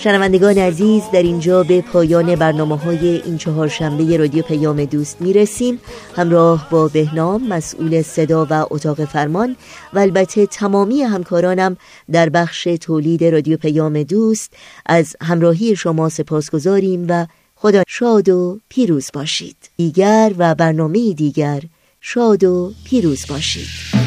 شنوندگان 0.03 0.59
عزیز 0.59 1.03
در 1.13 1.23
اینجا 1.23 1.63
به 1.63 1.81
پایان 1.81 2.35
برنامه 2.35 2.77
های 2.77 3.23
این 3.25 3.39
چهار 3.39 3.69
شنبه 3.69 4.17
رادیو 4.17 4.43
پیام 4.43 4.85
دوست 4.85 5.21
می 5.21 5.33
رسیم 5.33 5.81
همراه 6.17 6.69
با 6.71 6.89
بهنام 6.89 7.49
مسئول 7.49 8.03
صدا 8.03 8.47
و 8.51 8.67
اتاق 8.71 9.05
فرمان 9.05 9.57
و 9.93 9.99
البته 9.99 10.47
تمامی 10.47 11.03
همکارانم 11.03 11.77
در 12.13 12.29
بخش 12.29 12.65
تولید 12.81 13.25
رادیو 13.25 13.57
پیام 13.57 14.03
دوست 14.03 14.53
از 14.87 15.17
همراهی 15.21 15.77
شما 15.77 16.09
سپاس 16.09 16.51
گذاریم 16.51 17.07
و 17.09 17.27
خدا 17.55 17.83
شاد 17.89 18.29
و 18.29 18.59
پیروز 18.69 19.11
باشید. 19.15 19.57
دیگر 19.77 20.33
و 20.39 20.55
برنامه 20.55 21.13
دیگر 21.13 21.63
شاد 22.01 22.45
و 22.45 22.73
پیروز 22.85 23.27
باشید. 23.29 24.02